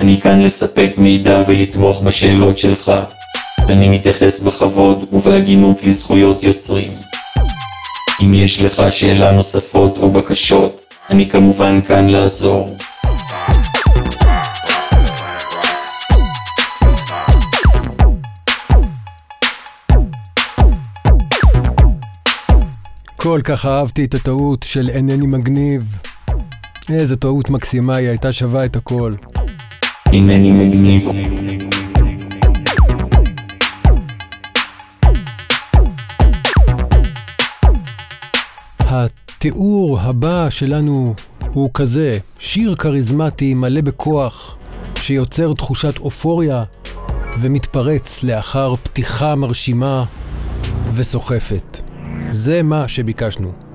אני 0.01 0.21
כאן 0.21 0.43
לספק 0.43 0.93
מידע 0.99 1.43
ולתמוך 1.47 2.03
בשאלות 2.03 2.59
שלך. 2.59 2.93
אני 3.69 3.89
מתייחס 3.89 4.41
בכבוד 4.41 5.05
ובהגינות 5.13 5.83
לזכויות 5.83 6.43
יוצרים. 6.43 6.93
אם 8.23 8.35
יש 8.35 8.61
לך 8.61 8.83
שאלה 8.91 9.33
נוספות 9.33 9.99
או 9.99 10.11
בקשות, 10.11 10.95
אני 11.11 11.29
כמובן 11.31 11.81
כאן 11.81 12.09
לעזור. 12.09 12.77
כל 23.17 23.41
כך 23.45 23.67
אהבתי 23.67 24.05
את 24.05 24.15
הטעות 24.15 24.63
של 24.63 24.89
אינני 24.89 25.27
מגניב. 25.27 25.99
איזה 26.89 27.17
טעות 27.17 27.51
מקסימה 27.51 27.97
היא 27.97 28.09
הייתה 28.09 28.33
שווה 28.33 28.65
את 28.65 28.77
הכל. 28.77 29.15
אינני 30.13 30.53
מגניב. 30.53 31.09
התיאור 39.05 39.99
הבא 40.01 40.51
שלנו 40.51 41.15
הוא 41.53 41.71
כזה, 41.75 42.19
שיר 42.39 42.75
כריזמטי 42.77 43.55
מלא 43.55 43.81
בכוח, 43.81 44.57
שיוצר 44.97 45.55
תחושת 45.55 45.99
אופוריה 45.99 46.65
ומתפרץ 47.39 48.23
לאחר 48.23 48.75
פתיחה 48.77 49.35
מרשימה 49.35 50.05
וסוחפת. 50.93 51.81
זה 52.33 52.63
מה 52.63 52.89
שביקשנו. 52.89 53.66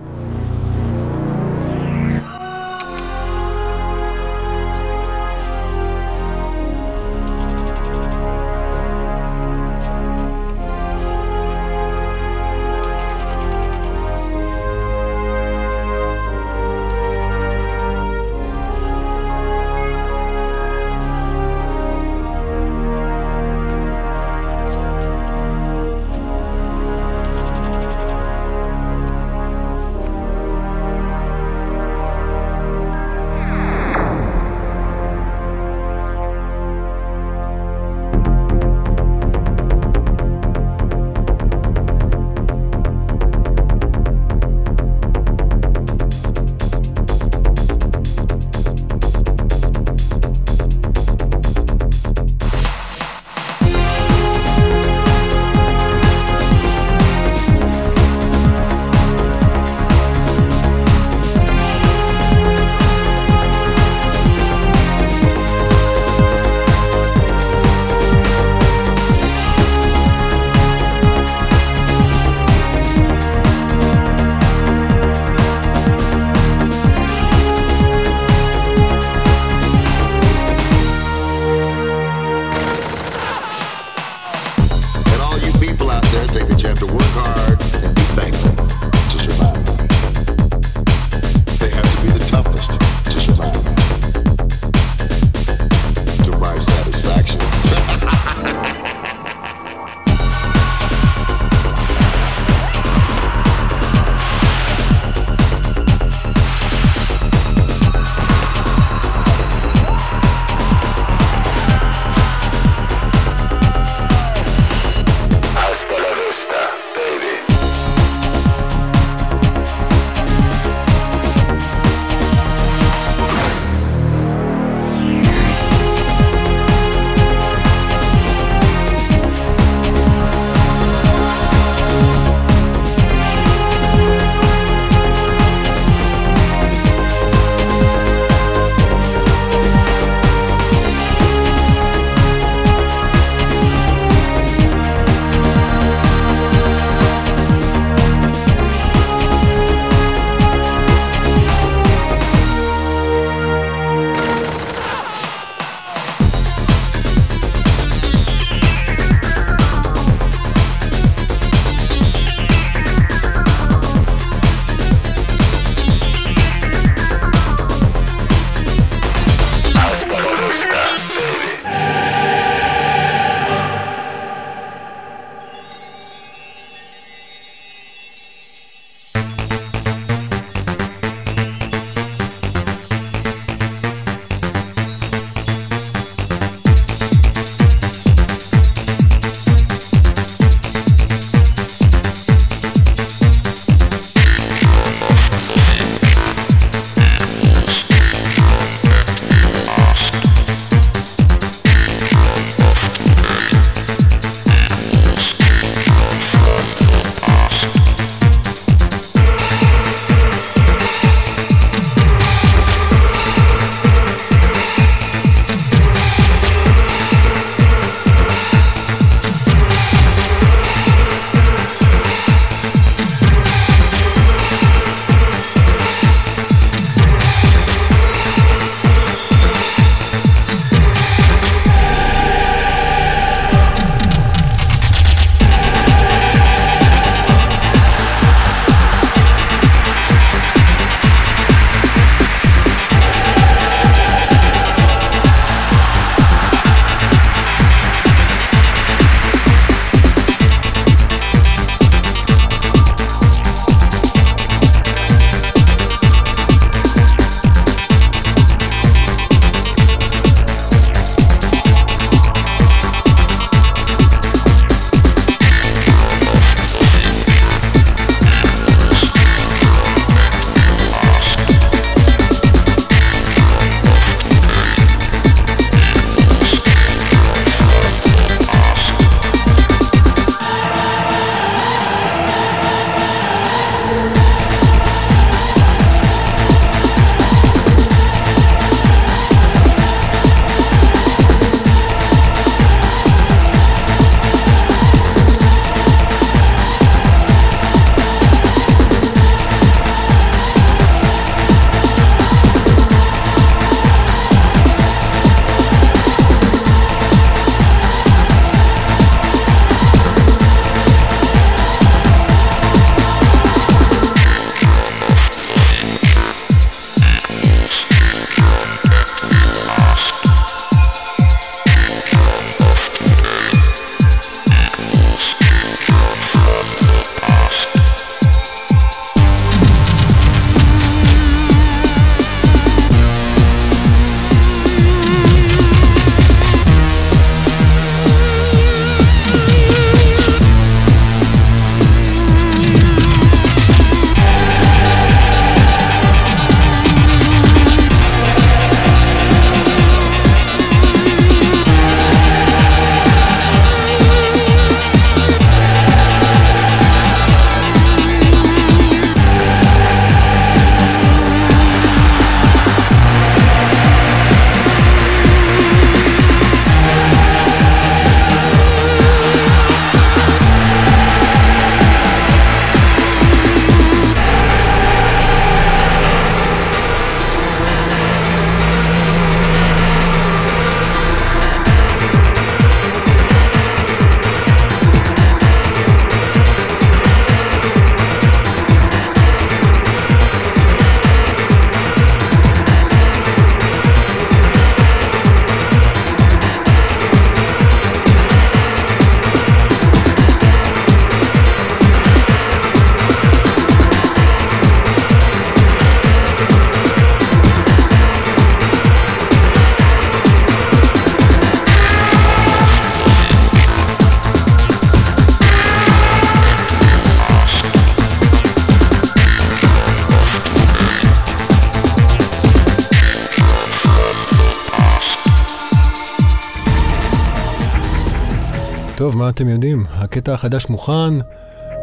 אתם 429.32 429.50
יודעים? 429.50 429.86
הקטע 429.90 430.34
החדש 430.34 430.66
מוכן. 430.70 431.14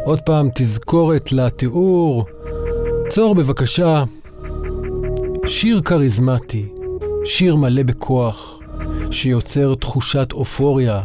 עוד 0.05 0.21
פעם, 0.21 0.49
תזכורת 0.55 1.31
לתיאור. 1.31 2.25
צור 3.09 3.35
בבקשה. 3.35 4.03
שיר 5.45 5.81
כריזמטי, 5.81 6.67
שיר 7.25 7.55
מלא 7.55 7.83
בכוח, 7.83 8.59
שיוצר 9.11 9.75
תחושת 9.75 10.31
אופוריה, 10.31 11.01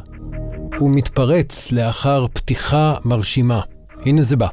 ומתפרץ 0.81 1.73
לאחר 1.73 2.27
פתיחה 2.33 2.95
מרשימה. 3.05 3.61
הנה 4.07 4.23
זה 4.23 4.37
בא. 4.37 4.49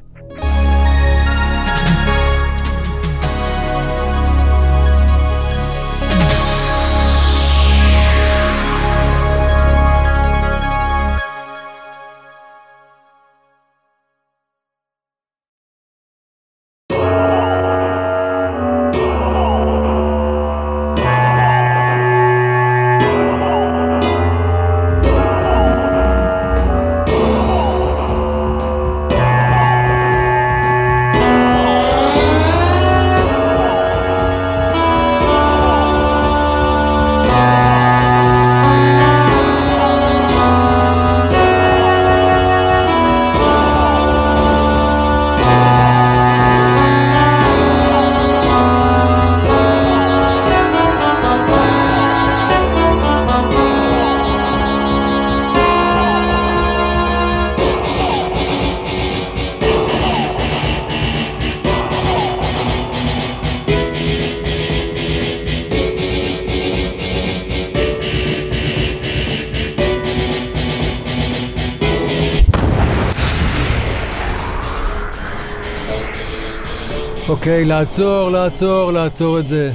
אוקיי, 77.32 77.66
לעצור, 77.66 78.30
לעצור, 78.30 78.92
לעצור 78.92 79.40
את 79.40 79.48
זה. 79.48 79.72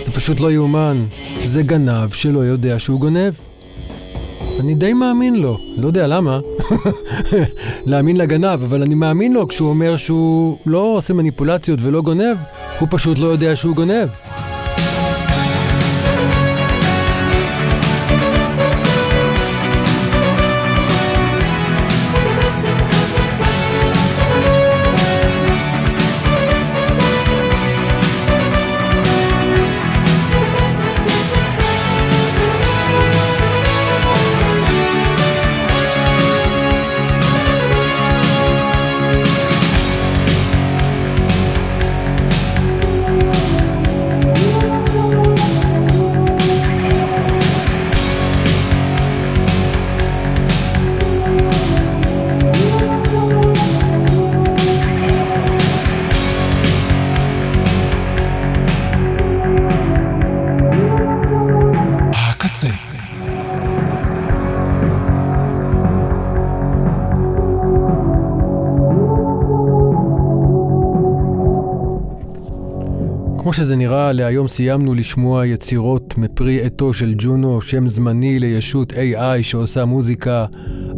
זה 0.00 0.12
פשוט 0.12 0.40
לא 0.40 0.52
יאומן. 0.52 1.06
זה 1.44 1.62
גנב 1.62 2.10
שלא 2.10 2.38
יודע 2.38 2.78
שהוא 2.78 3.00
גונב. 3.00 3.32
אני 4.60 4.74
די 4.74 4.92
מאמין 4.92 5.34
לו, 5.36 5.58
לא 5.76 5.86
יודע 5.86 6.06
למה. 6.06 6.38
להאמין 7.86 8.16
לגנב, 8.16 8.62
אבל 8.62 8.82
אני 8.82 8.94
מאמין 8.94 9.32
לו 9.32 9.48
כשהוא 9.48 9.68
אומר 9.68 9.96
שהוא 9.96 10.58
לא 10.66 10.78
עושה 10.78 11.14
מניפולציות 11.14 11.78
ולא 11.82 12.00
גונב, 12.00 12.36
הוא 12.78 12.88
פשוט 12.90 13.18
לא 13.18 13.26
יודע 13.26 13.56
שהוא 13.56 13.76
גונב. 13.76 14.08
נראה, 73.88 74.12
להיום 74.12 74.46
סיימנו 74.46 74.94
לשמוע 74.94 75.46
יצירות 75.46 76.18
מפרי 76.18 76.62
עטו 76.62 76.92
של 76.92 77.14
ג'ונו, 77.18 77.60
שם 77.60 77.88
זמני 77.88 78.38
לישות 78.38 78.92
AI 78.92 79.42
שעושה 79.42 79.84
מוזיקה, 79.84 80.46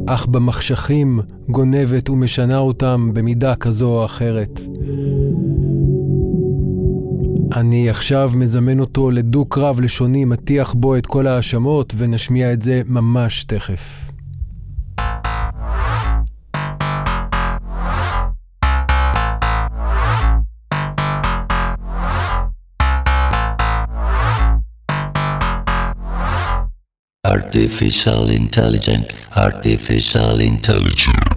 אך 0.07 0.27
במחשכים 0.27 1.21
גונבת 1.49 2.11
ומשנה 2.11 2.59
אותם 2.59 3.11
במידה 3.13 3.55
כזו 3.55 3.87
או 3.87 4.05
אחרת. 4.05 4.61
אני 7.57 7.91
עכשיו 7.91 8.31
מזמן 8.35 8.81
אותו 8.81 9.11
לדו-קרב 9.11 9.81
לשוני, 9.81 10.25
מטיח 10.25 10.75
בו 10.75 10.97
את 10.97 11.07
כל 11.07 11.27
ההאשמות, 11.27 11.93
ונשמיע 11.97 12.53
את 12.53 12.63
זה 12.63 12.83
ממש 12.87 13.45
תכף. 13.45 14.10
Artificial 27.61 28.31
intelligent, 28.31 29.13
artificial 29.37 30.41
intelligent. 30.41 31.30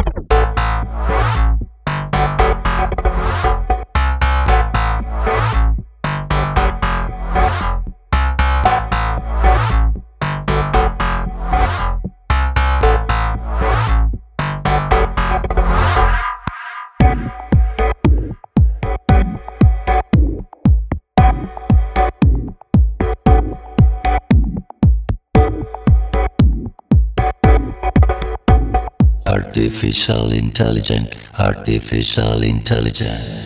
artificial 29.84 30.32
intelligence, 30.32 31.10
artificial 31.38 32.42
intelligence. 32.42 33.43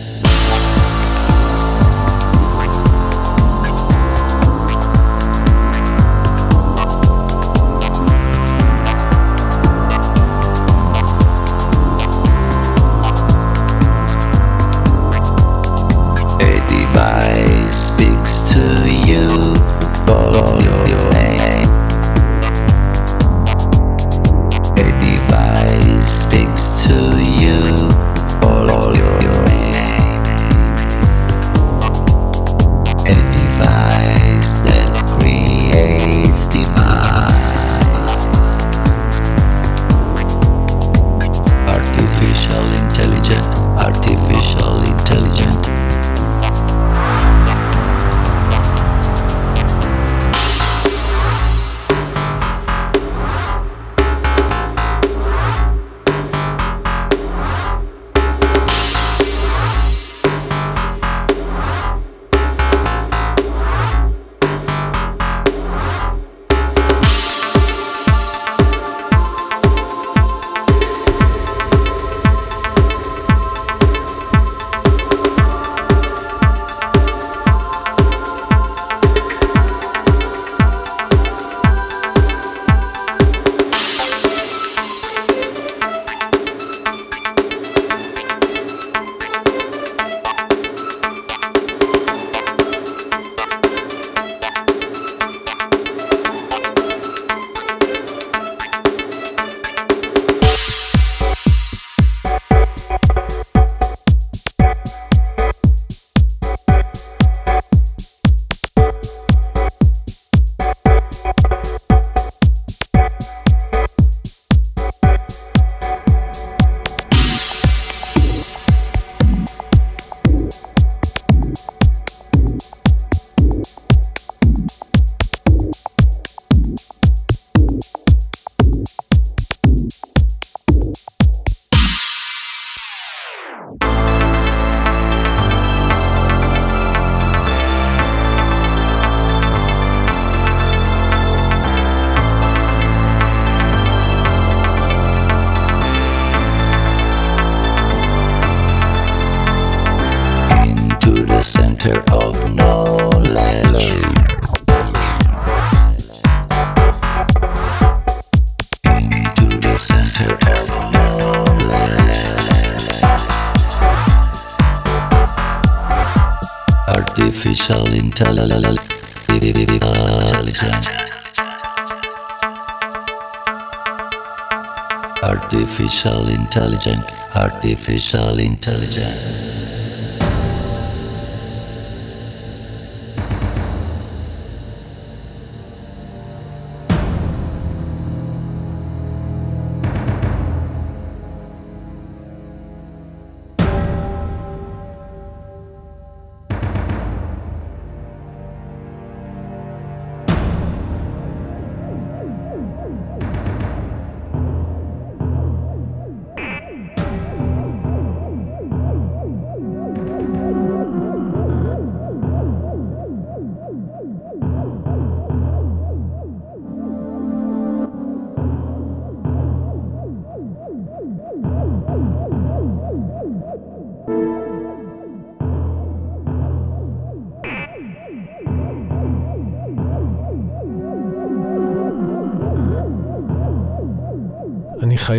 selfish 177.88 178.27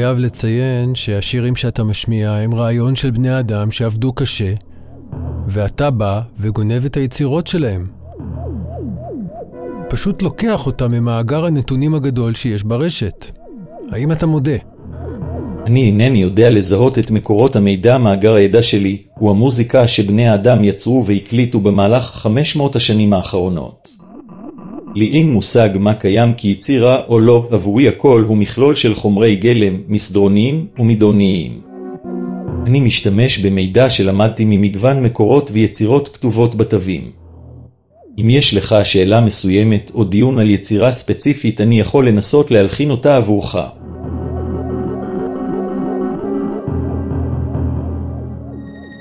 חייב 0.09 0.19
לציין 0.19 0.95
שהשירים 0.95 1.55
שאתה 1.55 1.83
משמיע 1.83 2.31
הם 2.31 2.55
רעיון 2.55 2.95
של 2.95 3.11
בני 3.11 3.39
אדם 3.39 3.71
שעבדו 3.71 4.13
קשה, 4.13 4.53
ואתה 5.47 5.91
בא 5.91 6.21
וגונב 6.39 6.85
את 6.85 6.97
היצירות 6.97 7.47
שלהם. 7.47 7.87
פשוט 9.89 10.21
לוקח 10.21 10.65
אותם 10.65 10.91
ממאגר 10.91 11.45
הנתונים 11.45 11.93
הגדול 11.93 12.35
שיש 12.35 12.63
ברשת. 12.63 13.25
האם 13.91 14.11
אתה 14.11 14.25
מודה? 14.25 14.55
אני 15.65 15.85
אינני 15.85 16.21
יודע 16.21 16.49
לזהות 16.49 16.99
את 16.99 17.11
מקורות 17.11 17.55
המידע 17.55 17.97
מאגר 17.97 18.33
הידע 18.33 18.61
שלי, 18.61 19.03
הוא 19.13 19.29
המוזיקה 19.29 19.87
שבני 19.87 20.27
האדם 20.27 20.63
יצרו 20.63 21.05
והקליטו 21.05 21.59
במהלך 21.59 22.03
500 22.03 22.75
השנים 22.75 23.13
האחרונות. 23.13 23.98
לי 24.95 25.11
אין 25.17 25.31
מושג 25.31 25.69
מה 25.79 25.93
קיים 25.93 26.33
כיצירה 26.33 27.01
או 27.07 27.19
לא, 27.19 27.47
עבורי 27.51 27.87
הכל 27.87 28.25
הוא 28.27 28.37
מכלול 28.37 28.75
של 28.75 28.95
חומרי 28.95 29.35
גלם, 29.35 29.77
מסדרוניים 29.87 30.67
ומידוניים. 30.79 31.61
אני 32.65 32.79
משתמש 32.79 33.39
במידע 33.39 33.89
שלמדתי 33.89 34.45
ממגוון 34.45 35.03
מקורות 35.03 35.51
ויצירות 35.53 36.07
כתובות 36.07 36.55
בתווים. 36.55 37.11
אם 38.17 38.29
יש 38.29 38.53
לך 38.53 38.75
שאלה 38.83 39.21
מסוימת 39.21 39.91
או 39.93 40.03
דיון 40.03 40.39
על 40.39 40.49
יצירה 40.49 40.91
ספציפית, 40.91 41.61
אני 41.61 41.79
יכול 41.79 42.07
לנסות 42.07 42.51
להלחין 42.51 42.91
אותה 42.91 43.15
עבורך. 43.15 43.55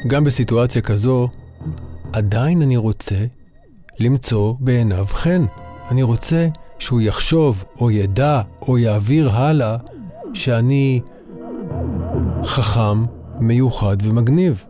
גם 0.06 0.24
בסיטואציה 0.24 0.82
כזו, 0.82 1.28
עדיין 2.12 2.62
אני 2.62 2.76
רוצה 2.76 3.24
למצוא 4.00 4.54
בעיניו 4.60 5.04
חן. 5.04 5.44
אני 5.90 6.02
רוצה 6.02 6.48
שהוא 6.78 7.00
יחשוב, 7.00 7.64
או 7.80 7.90
ידע, 7.90 8.40
או 8.62 8.78
יעביר 8.78 9.30
הלאה, 9.30 9.76
שאני 10.34 11.00
חכם, 12.44 13.04
מיוחד 13.40 13.96
ומגניב. 14.02 14.64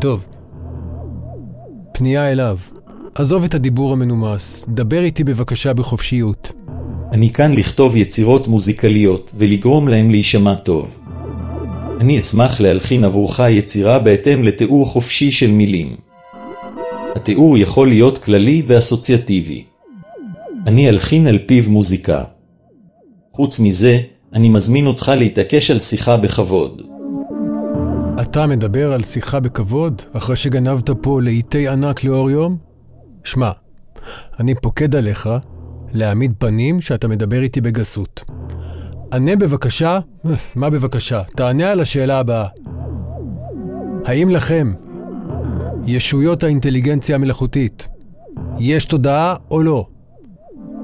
טוב, 0.00 0.26
פנייה 1.92 2.32
אליו. 2.32 2.58
עזוב 3.14 3.44
את 3.44 3.54
הדיבור 3.54 3.92
המנומס, 3.92 4.66
דבר 4.68 5.00
איתי 5.00 5.24
בבקשה 5.24 5.74
בחופשיות. 5.74 6.52
אני 7.12 7.30
כאן 7.30 7.52
לכתוב 7.52 7.96
יצירות 7.96 8.48
מוזיקליות 8.48 9.32
ולגרום 9.38 9.88
להם 9.88 10.10
להישמע 10.10 10.54
טוב. 10.54 10.98
אני 12.00 12.18
אשמח 12.18 12.60
להלחין 12.60 13.04
עבורך 13.04 13.40
יצירה 13.50 13.98
בהתאם 13.98 14.44
לתיאור 14.44 14.86
חופשי 14.86 15.30
של 15.30 15.50
מילים. 15.50 15.96
התיאור 17.16 17.58
יכול 17.58 17.88
להיות 17.88 18.18
כללי 18.18 18.62
ואסוציאטיבי. 18.66 19.64
אני 20.66 20.88
אלחין 20.88 21.26
על 21.26 21.38
פיו 21.46 21.70
מוזיקה. 21.70 22.24
חוץ 23.32 23.60
מזה, 23.60 23.98
אני 24.32 24.48
מזמין 24.48 24.86
אותך 24.86 25.12
להתעקש 25.16 25.70
על 25.70 25.78
שיחה 25.78 26.16
בכבוד. 26.16 26.82
אתה 28.22 28.46
מדבר 28.46 28.92
על 28.92 29.02
שיחה 29.02 29.40
בכבוד, 29.40 30.02
אחרי 30.12 30.36
שגנבת 30.36 30.90
פה 30.90 31.22
לעיתי 31.22 31.68
ענק 31.68 32.04
לאור 32.04 32.30
יום? 32.30 32.56
שמע, 33.24 33.50
אני 34.40 34.54
פוקד 34.54 34.96
עליך 34.96 35.28
להעמיד 35.94 36.32
פנים 36.38 36.80
שאתה 36.80 37.08
מדבר 37.08 37.42
איתי 37.42 37.60
בגסות. 37.60 38.24
ענה 39.12 39.36
בבקשה, 39.36 39.98
מה 40.54 40.70
בבקשה? 40.70 41.22
תענה 41.36 41.70
על 41.70 41.80
השאלה 41.80 42.18
הבאה. 42.18 42.46
האם 44.04 44.28
לכם, 44.28 44.72
ישויות 45.86 46.42
האינטליגנציה 46.42 47.14
המלאכותית, 47.14 47.88
יש 48.58 48.84
תודעה 48.84 49.36
או 49.50 49.62
לא? 49.62 49.86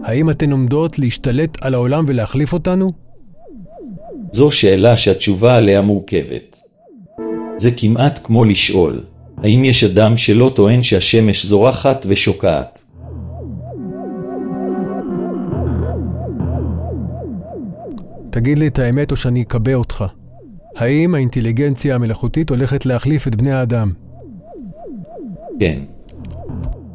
האם 0.05 0.31
אתן 0.31 0.53
עומדות 0.53 0.99
להשתלט 0.99 1.65
על 1.65 1.75
העולם 1.75 2.05
ולהחליף 2.09 2.53
אותנו? 2.53 2.93
זו 4.33 4.51
שאלה 4.51 4.97
שהתשובה 4.97 5.55
עליה 5.55 5.83
מורכבת. 5.83 6.61
זה 7.57 7.71
כמעט 7.77 8.21
כמו 8.25 8.45
לשאול, 8.45 9.05
האם 9.37 9.65
יש 9.65 9.85
אדם 9.85 10.17
שלא 10.17 10.53
טוען 10.55 10.83
שהשמש 10.83 11.47
זורחת 11.47 12.07
ושוקעת? 12.09 12.85
תגיד 18.31 18.59
לי 18.59 18.67
את 18.67 18.79
האמת 18.79 19.11
או 19.11 19.17
שאני 19.17 19.43
אקבע 19.43 19.75
אותך. 19.75 20.05
האם 20.77 21.15
האינטליגנציה 21.15 21.95
המלאכותית 21.95 22.51
הולכת 22.51 22.87
להחליף 22.87 23.29
את 23.29 23.37
בני 23.37 23.53
האדם? 23.53 23.93
כן. 25.61 25.79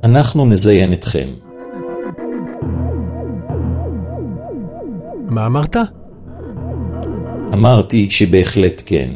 אנחנו 0.03 0.45
נזיין 0.45 0.93
אתכם. 0.93 1.27
מה 5.33 5.45
אמרת? 5.45 5.75
אמרתי 7.53 8.09
שבהחלט 8.09 8.81
כן. 8.85 9.09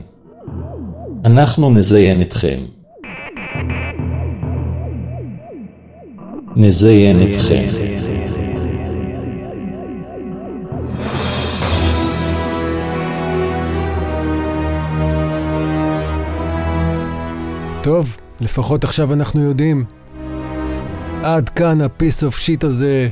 אנחנו 1.26 1.70
נזיין 1.70 2.22
אתכם. 2.22 2.60
נזיין 6.56 7.24
אתכם. 7.24 7.66
טוב, 17.84 18.18
לפחות 18.42 18.84
עכשיו 18.84 19.14
אנחנו 19.14 19.42
יודעים. 19.44 19.84
עד 21.24 21.50
כאן 21.50 21.82
הפיס 21.82 22.24
אוף 22.24 22.38
שיט 22.38 22.64
הזה, 22.64 23.10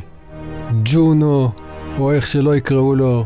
ג'ונו, 0.84 1.52
או 2.00 2.12
איך 2.12 2.28
שלא 2.28 2.56
יקראו 2.56 2.96
לו. 2.96 3.26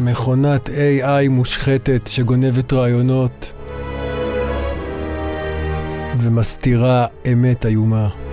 מכונת 0.00 0.68
AI 0.68 1.28
מושחתת 1.30 2.06
שגונבת 2.06 2.72
רעיונות 2.72 3.52
ומסתירה 6.16 7.06
אמת 7.32 7.66
איומה. 7.66 8.25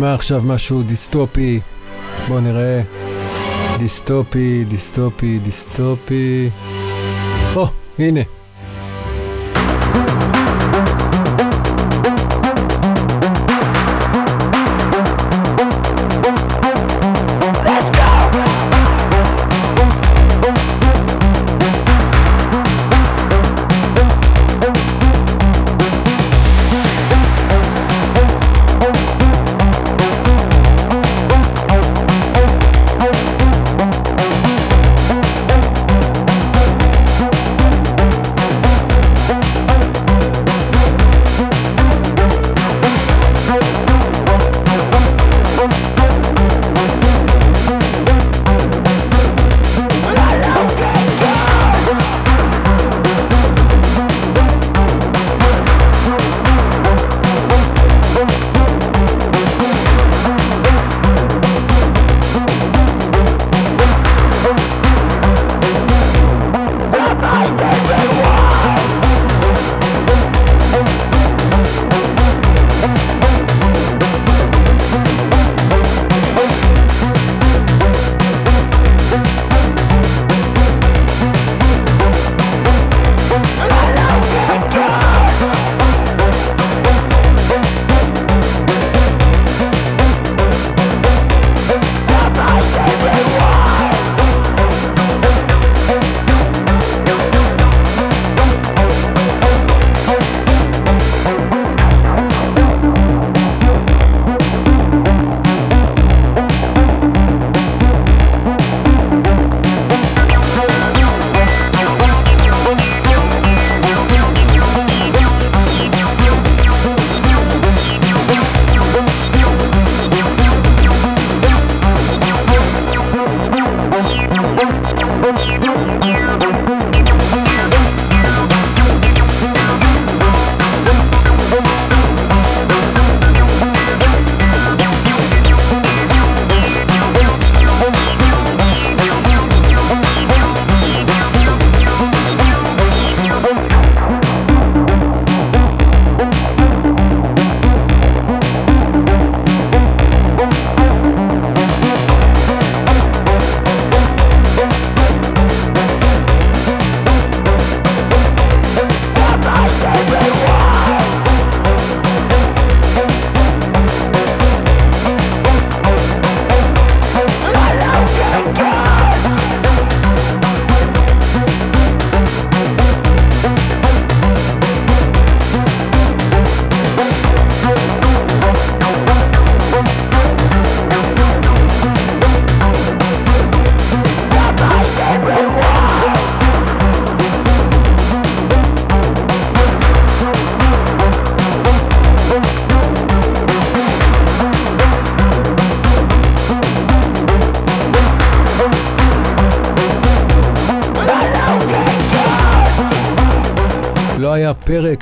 נשמע 0.00 0.14
עכשיו 0.14 0.42
משהו 0.46 0.82
דיסטופי. 0.82 1.60
בואו 2.28 2.40
נראה. 2.40 2.82
דיסטופי, 3.78 4.64
דיסטופי, 4.64 5.38
דיסטופי. 5.38 6.50
או, 7.56 7.66
הנה. 7.98 8.39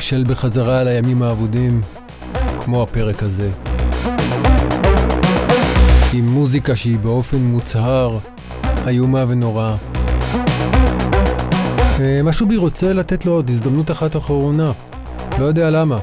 של 0.09 0.24
בחזרה 0.26 0.80
על 0.80 0.89
הימים 0.89 1.22
האבודים 1.22 1.80
כמו 2.64 2.82
הפרק 2.82 3.22
הזה. 3.22 3.51
עם 6.12 6.28
מוזיקה 6.28 6.76
שהיא 6.76 6.98
באופן 6.98 7.36
מוצהר 7.36 8.18
איומה 8.86 9.24
ונוראה. 9.28 9.76
אה, 12.01 12.20
משהו 12.24 12.47
בי 12.47 12.56
רוצה 12.56 12.93
לתת 12.93 13.26
לו 13.26 13.32
עוד 13.32 13.51
הזדמנות 13.51 13.90
אחת 13.90 14.16
אחרונה. 14.16 14.72
לא 15.39 15.44
יודע 15.44 15.70
למה. 15.70 15.98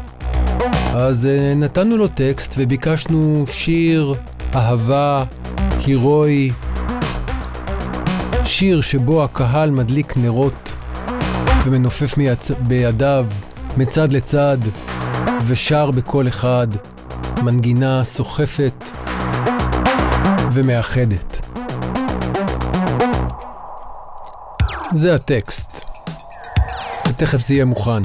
אז 0.94 1.26
אה, 1.26 1.54
נתנו 1.56 1.98
לו 1.98 2.08
טקסט 2.08 2.54
וביקשנו 2.58 3.46
שיר 3.52 4.14
אהבה 4.56 5.24
הירואי. 5.86 6.52
שיר 8.46 8.82
שבו 8.82 9.24
הקהל 9.24 9.72
מדליק 9.72 10.18
נרות 10.18 10.76
ומנופף 11.66 12.18
מיצ... 12.18 12.52
בידיו 12.60 13.26
מצד 13.78 14.14
לצד 14.14 14.58
ושר 15.46 15.92
בקול 15.92 16.28
אחד 16.28 16.68
מנגינה 17.44 18.04
סוחפת 18.04 18.90
ומאחדת. 20.52 21.38
זה 24.94 25.16
הטקסט, 25.16 25.86
ותכף 27.08 27.38
זה 27.38 27.54
יהיה 27.54 27.66
מוכן. 27.66 28.02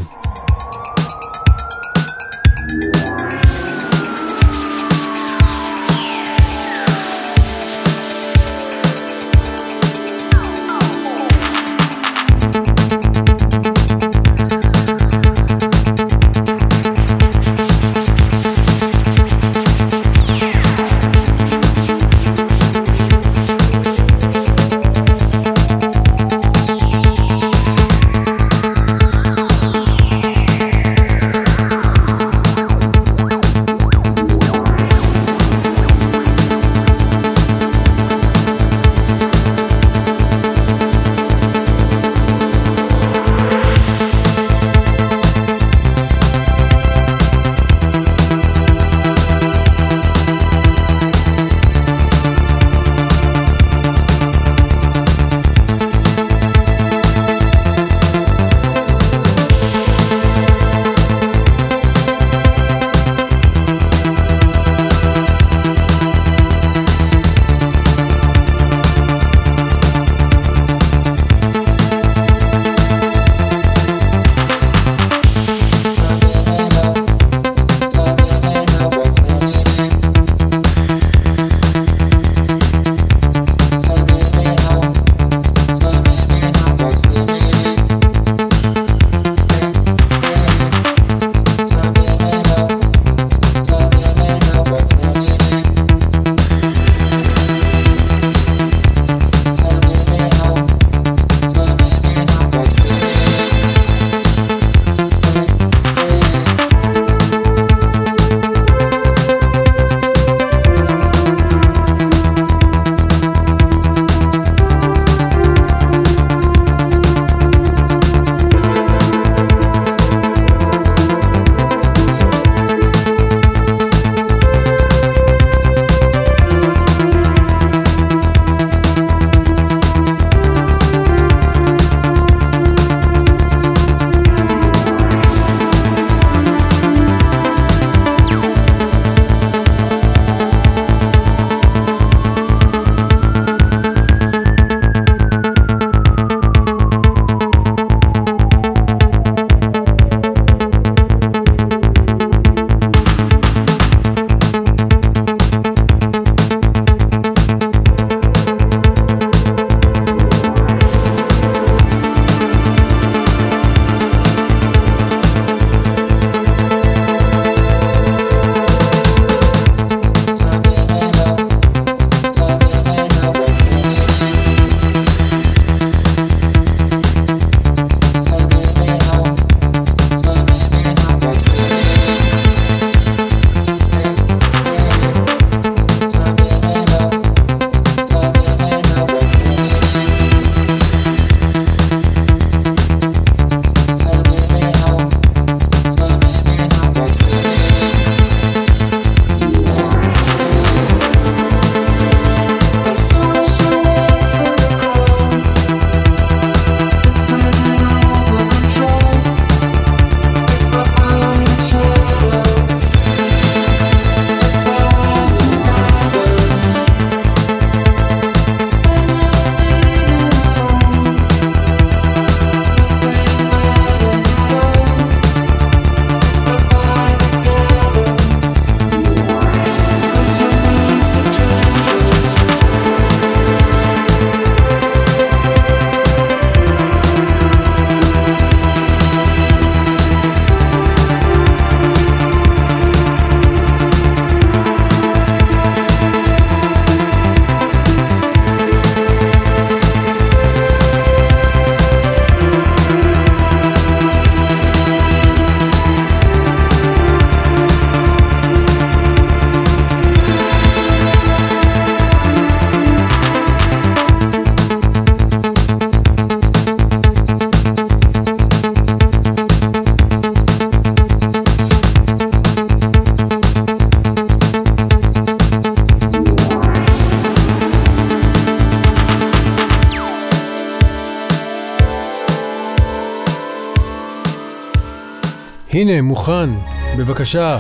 הנה, 285.81 286.03
מוכן. 286.03 286.51
בבקשה. 286.99 287.59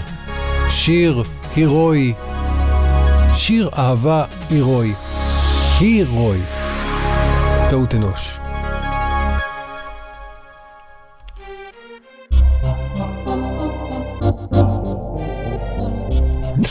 שיר 0.70 1.22
הירואי. 1.56 2.12
שיר 3.36 3.70
אהבה 3.78 4.24
הירואי. 4.51 4.92
הירואי. 5.80 6.38
טעות 7.70 7.94
אנוש. 7.94 8.38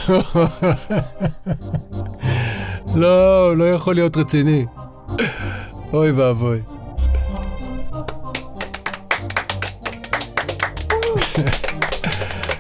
לא, 2.95 3.57
לא 3.57 3.71
יכול 3.71 3.95
להיות 3.95 4.17
רציני. 4.17 4.65
אוי 5.93 6.11
ואבוי. 6.11 6.61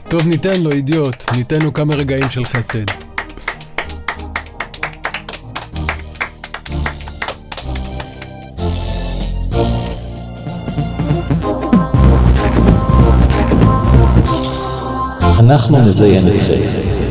טוב, 0.09 0.27
ניתן 0.27 0.61
לו, 0.61 0.71
אידיוט. 0.71 1.15
ניתן 1.37 1.61
לו 1.61 1.73
כמה 1.73 1.95
רגעים 1.95 2.29
של 2.29 2.45
חסד. 2.45 2.85
אנחנו 15.39 15.77
נזיין 15.77 16.27
אתכם. 16.27 17.08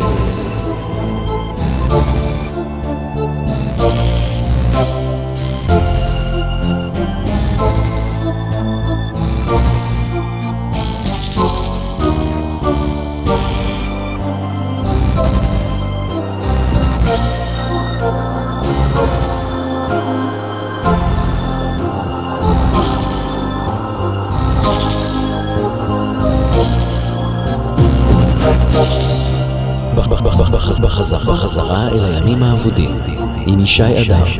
עם 33.86 33.96
ישי 33.96 34.37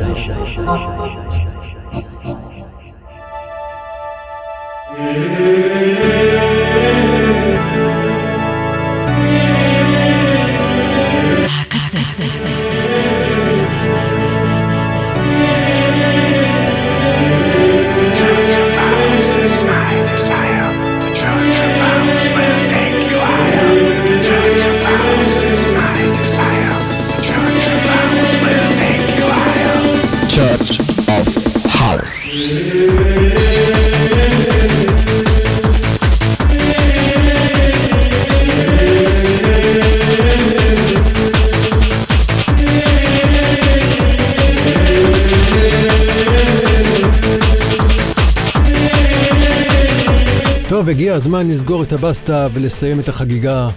הגיע 50.89 51.13
הזמן 51.13 51.51
לסגור 51.51 51.83
את 51.83 51.93
הבסטה 51.93 52.47
ולסיים 52.53 52.99
את 52.99 53.09
החגיגה. 53.09 53.69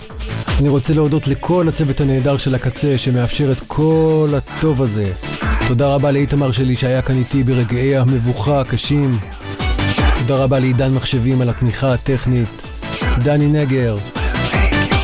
אני 0.60 0.68
רוצה 0.68 0.94
להודות 0.94 1.28
לכל 1.28 1.68
הצוות 1.68 2.00
הנהדר 2.00 2.36
של 2.36 2.54
הקצה 2.54 2.98
שמאפשר 2.98 3.52
את 3.52 3.60
כל 3.66 4.28
הטוב 4.36 4.82
הזה. 4.82 5.12
תודה 5.68 5.94
רבה 5.94 6.10
לאיתמר 6.10 6.52
שלי 6.52 6.76
שהיה 6.76 7.02
כאן 7.02 7.16
איתי 7.16 7.44
ברגעי 7.44 7.96
המבוכה 7.96 8.60
הקשים. 8.60 9.18
תודה 10.18 10.44
רבה 10.44 10.58
לעידן 10.58 10.92
מחשבים 10.92 11.40
על 11.40 11.48
התמיכה 11.48 11.92
הטכנית. 11.92 12.62
דני 13.18 13.46
נגר. 13.46 13.96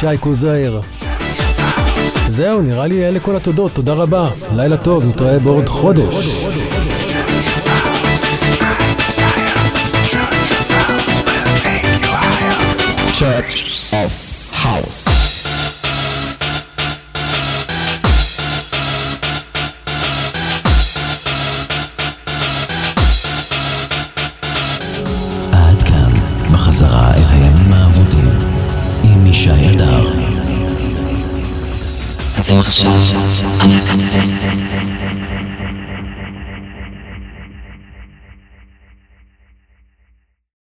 שי 0.00 0.18
קוזייר. 0.20 0.80
זהו, 2.28 2.62
נראה 2.62 2.86
לי 2.86 3.08
אלה 3.08 3.20
כל 3.20 3.36
התודות. 3.36 3.72
תודה 3.74 3.92
רבה. 3.92 4.30
לילה 4.56 4.76
טוב, 4.76 5.04
נתראה 5.04 5.38
בעוד 5.38 5.68
חודש. 5.68 6.48
Church 13.18 13.77